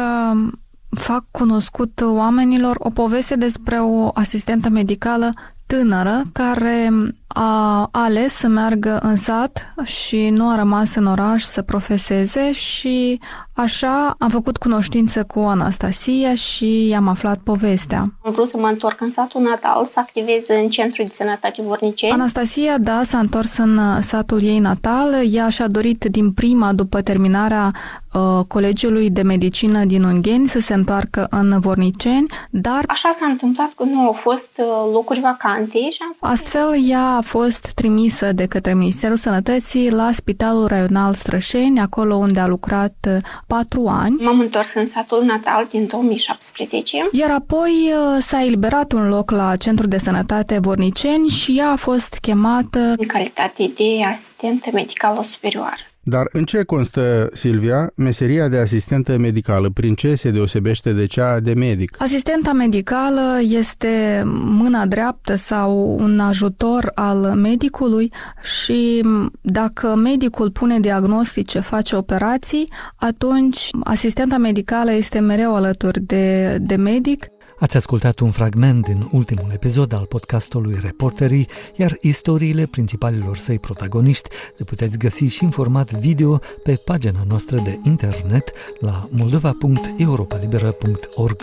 fac 0.90 1.24
cunoscut 1.30 2.00
oamenilor 2.04 2.76
o 2.78 2.90
poveste 2.90 3.36
despre 3.36 3.76
o 3.80 4.10
asistentă 4.14 4.68
medicală 4.68 5.30
tânără 5.66 6.22
care 6.32 6.90
a 7.38 7.88
ales 7.92 8.32
să 8.32 8.46
meargă 8.46 8.98
în 9.02 9.16
sat 9.16 9.74
și 9.84 10.28
nu 10.28 10.48
a 10.48 10.56
rămas 10.56 10.94
în 10.94 11.06
oraș 11.06 11.42
să 11.42 11.62
profeseze 11.62 12.52
și 12.52 13.20
așa 13.52 14.14
am 14.18 14.28
făcut 14.28 14.56
cunoștință 14.56 15.24
cu 15.24 15.38
Anastasia 15.38 16.34
și 16.34 16.88
i-am 16.88 17.08
aflat 17.08 17.38
povestea. 17.38 17.98
Am 17.98 18.32
vrut 18.32 18.48
să 18.48 18.56
mă 18.56 18.66
întorc 18.66 19.00
în 19.00 19.10
satul 19.10 19.40
natal, 19.40 19.84
să 19.84 20.00
activez 20.00 20.48
în 20.48 20.68
centrul 20.68 21.04
de 21.04 21.12
sănătate 21.12 21.62
Vorniceni. 21.62 22.12
Anastasia, 22.12 22.78
da, 22.78 23.02
s-a 23.04 23.18
întors 23.18 23.56
în 23.56 24.02
satul 24.02 24.42
ei 24.42 24.58
natal. 24.58 25.14
Ea 25.30 25.48
și-a 25.48 25.68
dorit 25.68 26.04
din 26.04 26.32
prima, 26.32 26.72
după 26.72 27.00
terminarea 27.00 27.70
uh, 28.12 28.44
Colegiului 28.48 29.10
de 29.10 29.22
Medicină 29.22 29.84
din 29.84 30.02
Ungheni, 30.02 30.48
să 30.48 30.60
se 30.60 30.74
întoarcă 30.74 31.26
în 31.30 31.60
Vorniceni, 31.60 32.26
dar... 32.50 32.84
Așa 32.86 33.10
s-a 33.12 33.26
întâmplat 33.26 33.72
că 33.76 33.84
nu 33.84 34.00
au 34.00 34.12
fost 34.12 34.50
uh, 34.56 34.66
locuri 34.92 35.20
vacante 35.20 35.55
și 35.90 35.98
am 36.02 36.16
fost... 36.18 36.32
Astfel, 36.32 36.88
ea 36.88 37.06
a 37.16 37.20
fost 37.20 37.72
trimisă 37.74 38.32
de 38.32 38.46
către 38.46 38.74
Ministerul 38.74 39.16
Sănătății 39.16 39.90
la 39.90 40.10
Spitalul 40.12 40.66
Raional 40.66 41.14
Strășeni, 41.14 41.80
acolo 41.80 42.14
unde 42.14 42.40
a 42.40 42.46
lucrat 42.46 42.94
uh, 43.08 43.16
patru 43.46 43.86
ani. 43.86 44.16
M-am 44.22 44.40
întors 44.40 44.74
în 44.74 44.86
satul 44.86 45.22
natal 45.24 45.66
din 45.70 45.86
2017. 45.86 47.08
Iar 47.12 47.30
apoi 47.30 47.92
uh, 47.92 48.22
s-a 48.22 48.44
eliberat 48.44 48.92
un 48.92 49.08
loc 49.08 49.30
la 49.30 49.56
Centrul 49.56 49.88
de 49.88 49.98
Sănătate 49.98 50.58
Vorniceni 50.58 51.28
și 51.28 51.58
ea 51.58 51.70
a 51.70 51.76
fost 51.76 52.18
chemată... 52.20 52.78
În 52.78 53.06
calitate 53.06 53.72
de 53.76 54.04
asistentă 54.10 54.70
medicală 54.72 55.22
superioară. 55.24 55.80
Dar 56.08 56.28
în 56.32 56.44
ce 56.44 56.62
constă, 56.62 57.28
Silvia, 57.32 57.92
meseria 57.96 58.48
de 58.48 58.58
asistentă 58.58 59.18
medicală? 59.18 59.70
Prin 59.70 59.94
ce 59.94 60.14
se 60.14 60.30
deosebește 60.30 60.92
de 60.92 61.06
cea 61.06 61.40
de 61.40 61.52
medic? 61.54 61.96
Asistenta 61.98 62.52
medicală 62.52 63.38
este 63.40 64.22
mâna 64.44 64.86
dreaptă 64.86 65.34
sau 65.34 65.96
un 66.00 66.18
ajutor 66.20 66.90
al 66.94 67.16
medicului 67.16 68.12
și 68.42 69.04
dacă 69.40 69.94
medicul 69.94 70.50
pune 70.50 70.80
diagnostice, 70.80 71.60
face 71.60 71.96
operații, 71.96 72.72
atunci 72.96 73.70
asistenta 73.84 74.36
medicală 74.36 74.92
este 74.92 75.18
mereu 75.18 75.54
alături 75.54 76.00
de, 76.00 76.56
de 76.60 76.76
medic 76.76 77.26
Ați 77.58 77.76
ascultat 77.76 78.18
un 78.18 78.30
fragment 78.30 78.84
din 78.84 79.08
ultimul 79.12 79.50
episod 79.52 79.92
al 79.92 80.04
podcastului 80.04 80.78
Reporterii, 80.80 81.48
iar 81.76 81.96
istoriile 82.00 82.66
principalilor 82.66 83.36
săi 83.36 83.58
protagoniști 83.58 84.28
le 84.56 84.64
puteți 84.64 84.98
găsi 84.98 85.24
și 85.24 85.42
în 85.42 85.50
format 85.50 85.92
video 85.92 86.40
pe 86.62 86.80
pagina 86.84 87.24
noastră 87.28 87.58
de 87.58 87.78
internet 87.82 88.52
la 88.80 89.08
moldova.europalibera.org. 89.10 91.42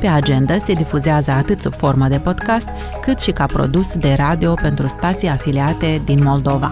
Pe 0.00 0.06
agenda 0.06 0.58
se 0.58 0.72
difuzează 0.72 1.30
atât 1.30 1.60
sub 1.60 1.74
formă 1.74 2.08
de 2.08 2.18
podcast, 2.18 2.68
cât 3.00 3.18
și 3.18 3.30
ca 3.30 3.46
produs 3.46 3.94
de 3.94 4.14
radio 4.16 4.54
pentru 4.54 4.88
stații 4.88 5.28
afiliate 5.28 6.02
din 6.04 6.22
Moldova. 6.22 6.70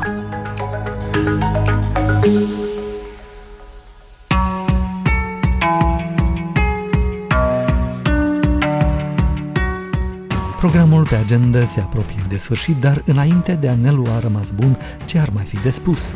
Programul 10.56 11.06
pe 11.06 11.14
agenda 11.14 11.64
se 11.64 11.80
apropie 11.80 12.22
de 12.28 12.36
sfârșit, 12.36 12.76
dar 12.80 13.02
înainte 13.04 13.54
de 13.54 13.68
a 13.68 13.74
ne 13.74 13.90
lua 13.90 14.18
rămas 14.18 14.50
bun, 14.50 14.78
ce 15.04 15.18
ar 15.18 15.28
mai 15.32 15.44
fi 15.44 15.56
de 15.56 15.70
spus? 15.70 16.14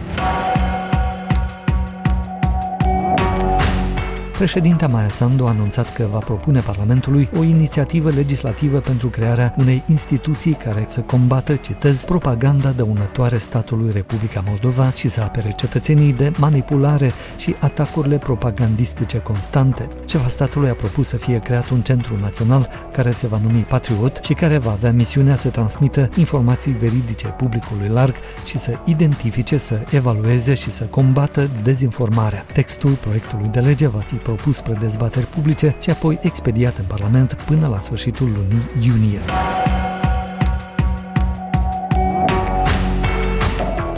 Președinta 4.41 4.87
Maia 4.87 5.09
Sandu 5.09 5.47
a 5.47 5.49
anunțat 5.49 5.93
că 5.93 6.07
va 6.11 6.19
propune 6.19 6.61
Parlamentului 6.61 7.29
o 7.39 7.43
inițiativă 7.43 8.11
legislativă 8.11 8.79
pentru 8.79 9.09
crearea 9.09 9.55
unei 9.59 9.83
instituții 9.87 10.53
care 10.53 10.85
să 10.89 11.01
combată, 11.01 11.57
citez, 11.57 12.05
propaganda 12.05 12.71
dăunătoare 12.71 13.39
statului 13.39 13.93
Republica 13.93 14.43
Moldova 14.47 14.93
și 14.93 15.09
să 15.09 15.21
apere 15.21 15.53
cetățenii 15.57 16.13
de 16.13 16.33
manipulare 16.39 17.13
și 17.37 17.55
atacurile 17.59 18.19
propagandistice 18.19 19.19
constante. 19.19 19.89
Șefa 20.07 20.29
statului 20.29 20.69
a 20.69 20.75
propus 20.75 21.09
să 21.09 21.17
fie 21.17 21.39
creat 21.39 21.69
un 21.69 21.81
centru 21.81 22.19
național 22.21 22.69
care 22.93 23.11
se 23.11 23.27
va 23.27 23.39
numi 23.43 23.61
Patriot 23.69 24.21
și 24.23 24.33
care 24.33 24.59
va 24.59 24.71
avea 24.71 24.93
misiunea 24.93 25.37
să 25.37 25.49
transmită 25.49 26.09
informații 26.17 26.73
veridice 26.73 27.27
publicului 27.27 27.89
larg 27.89 28.15
și 28.45 28.59
să 28.59 28.79
identifice, 28.85 29.57
să 29.57 29.81
evalueze 29.91 30.55
și 30.55 30.71
să 30.71 30.85
combată 30.85 31.51
dezinformarea. 31.63 32.47
Textul 32.53 32.93
proiectului 32.93 33.49
de 33.49 33.61
lege 33.61 33.89
va 33.89 33.99
fi 33.99 34.15
propus 34.35 34.57
spre 34.57 34.75
dezbateri 34.75 35.27
publice 35.27 35.77
și 35.81 35.91
apoi 35.91 36.19
expediat 36.23 36.77
în 36.77 36.85
Parlament 36.85 37.33
până 37.33 37.69
la 37.69 37.81
sfârșitul 37.81 38.27
lunii 38.27 38.87
iunie. 38.87 39.21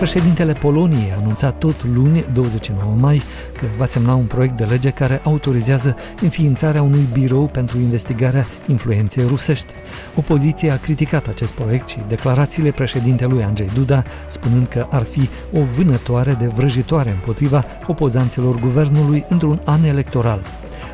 Președintele 0.03 0.53
Poloniei 0.53 1.13
a 1.13 1.21
anunțat 1.21 1.59
tot 1.59 1.85
luni, 1.85 2.25
29 2.33 2.95
mai, 3.01 3.23
că 3.57 3.67
va 3.79 3.85
semna 3.85 4.15
un 4.15 4.25
proiect 4.25 4.57
de 4.57 4.65
lege 4.65 4.91
care 4.91 5.21
autorizează 5.25 5.97
înființarea 6.21 6.83
unui 6.83 7.09
birou 7.13 7.47
pentru 7.47 7.79
investigarea 7.79 8.47
influenței 8.67 9.27
rusești. 9.27 9.73
Opoziția 10.17 10.73
a 10.73 10.77
criticat 10.77 11.27
acest 11.27 11.53
proiect 11.53 11.89
și 11.89 11.99
declarațiile 12.09 12.71
președintelui 12.71 13.45
Andrei 13.45 13.71
Duda, 13.75 14.03
spunând 14.29 14.67
că 14.67 14.87
ar 14.91 15.03
fi 15.03 15.29
o 15.53 15.61
vânătoare 15.77 16.33
de 16.33 16.47
vrăjitoare 16.47 17.11
împotriva 17.11 17.65
opozanților 17.87 18.59
guvernului 18.59 19.25
într-un 19.29 19.61
an 19.65 19.85
electoral. 19.85 20.43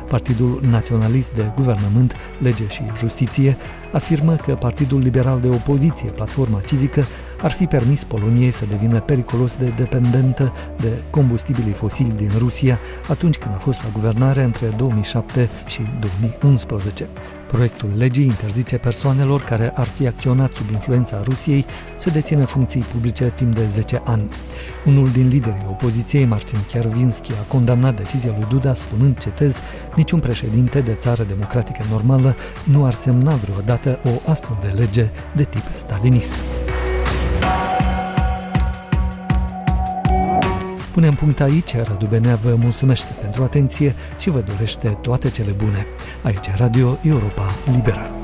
Partidul 0.09 0.61
Naționalist 0.69 1.31
de 1.31 1.51
Guvernământ, 1.55 2.15
Lege 2.37 2.67
și 2.67 2.81
Justiție 2.97 3.57
afirmă 3.91 4.35
că 4.35 4.55
Partidul 4.55 4.99
Liberal 4.99 5.39
de 5.39 5.47
Opoziție, 5.47 6.09
Platforma 6.09 6.61
Civică, 6.65 7.05
ar 7.41 7.51
fi 7.51 7.65
permis 7.65 8.03
Poloniei 8.03 8.51
să 8.51 8.65
devină 8.69 8.99
periculos 8.99 9.55
de 9.55 9.73
dependentă 9.77 10.53
de 10.77 11.01
combustibilii 11.09 11.73
fosili 11.73 12.13
din 12.15 12.31
Rusia 12.37 12.79
atunci 13.09 13.37
când 13.37 13.55
a 13.55 13.57
fost 13.57 13.83
la 13.83 13.89
guvernare 13.93 14.43
între 14.43 14.67
2007 14.77 15.49
și 15.65 15.81
2011. 15.99 17.09
Proiectul 17.47 17.89
legii 17.97 18.25
interzice 18.25 18.77
persoanelor 18.77 19.41
care 19.41 19.71
ar 19.75 19.87
fi 19.87 20.07
acționat 20.07 20.53
sub 20.53 20.69
influența 20.69 21.21
Rusiei 21.23 21.65
să 21.95 22.09
dețină 22.09 22.45
funcții 22.45 22.81
publice 22.81 23.31
timp 23.35 23.55
de 23.55 23.67
10 23.67 24.01
ani. 24.05 24.27
Unul 24.85 25.09
din 25.09 25.27
liderii 25.27 25.65
opoziției, 25.69 26.25
Marcin 26.25 26.59
Chiarvinski, 26.71 27.31
a 27.31 27.47
condamnat 27.47 27.95
decizia 27.95 28.33
lui 28.37 28.47
Duda 28.49 28.73
spunând, 28.73 29.17
citez, 29.17 29.59
niciun 29.95 30.19
președinte 30.19 30.81
de 30.81 30.93
țară 30.93 31.23
democratică 31.23 31.83
normală 31.89 32.35
nu 32.63 32.85
ar 32.85 32.93
semna 32.93 33.35
vreodată 33.35 33.78
o 33.85 34.29
astfel 34.29 34.57
de 34.61 34.67
lege 34.67 35.11
de 35.35 35.43
tip 35.43 35.63
stalinist. 35.71 36.35
Punem 40.91 41.13
punct 41.13 41.39
aici, 41.39 41.75
Radu 41.75 42.05
Benea 42.05 42.35
vă 42.35 42.55
mulțumește 42.55 43.15
pentru 43.21 43.43
atenție 43.43 43.95
și 44.17 44.29
vă 44.29 44.39
dorește 44.39 44.97
toate 45.01 45.29
cele 45.29 45.51
bune. 45.51 45.85
Aici 46.23 46.49
Radio 46.57 46.97
Europa 47.03 47.55
Liberă. 47.71 48.18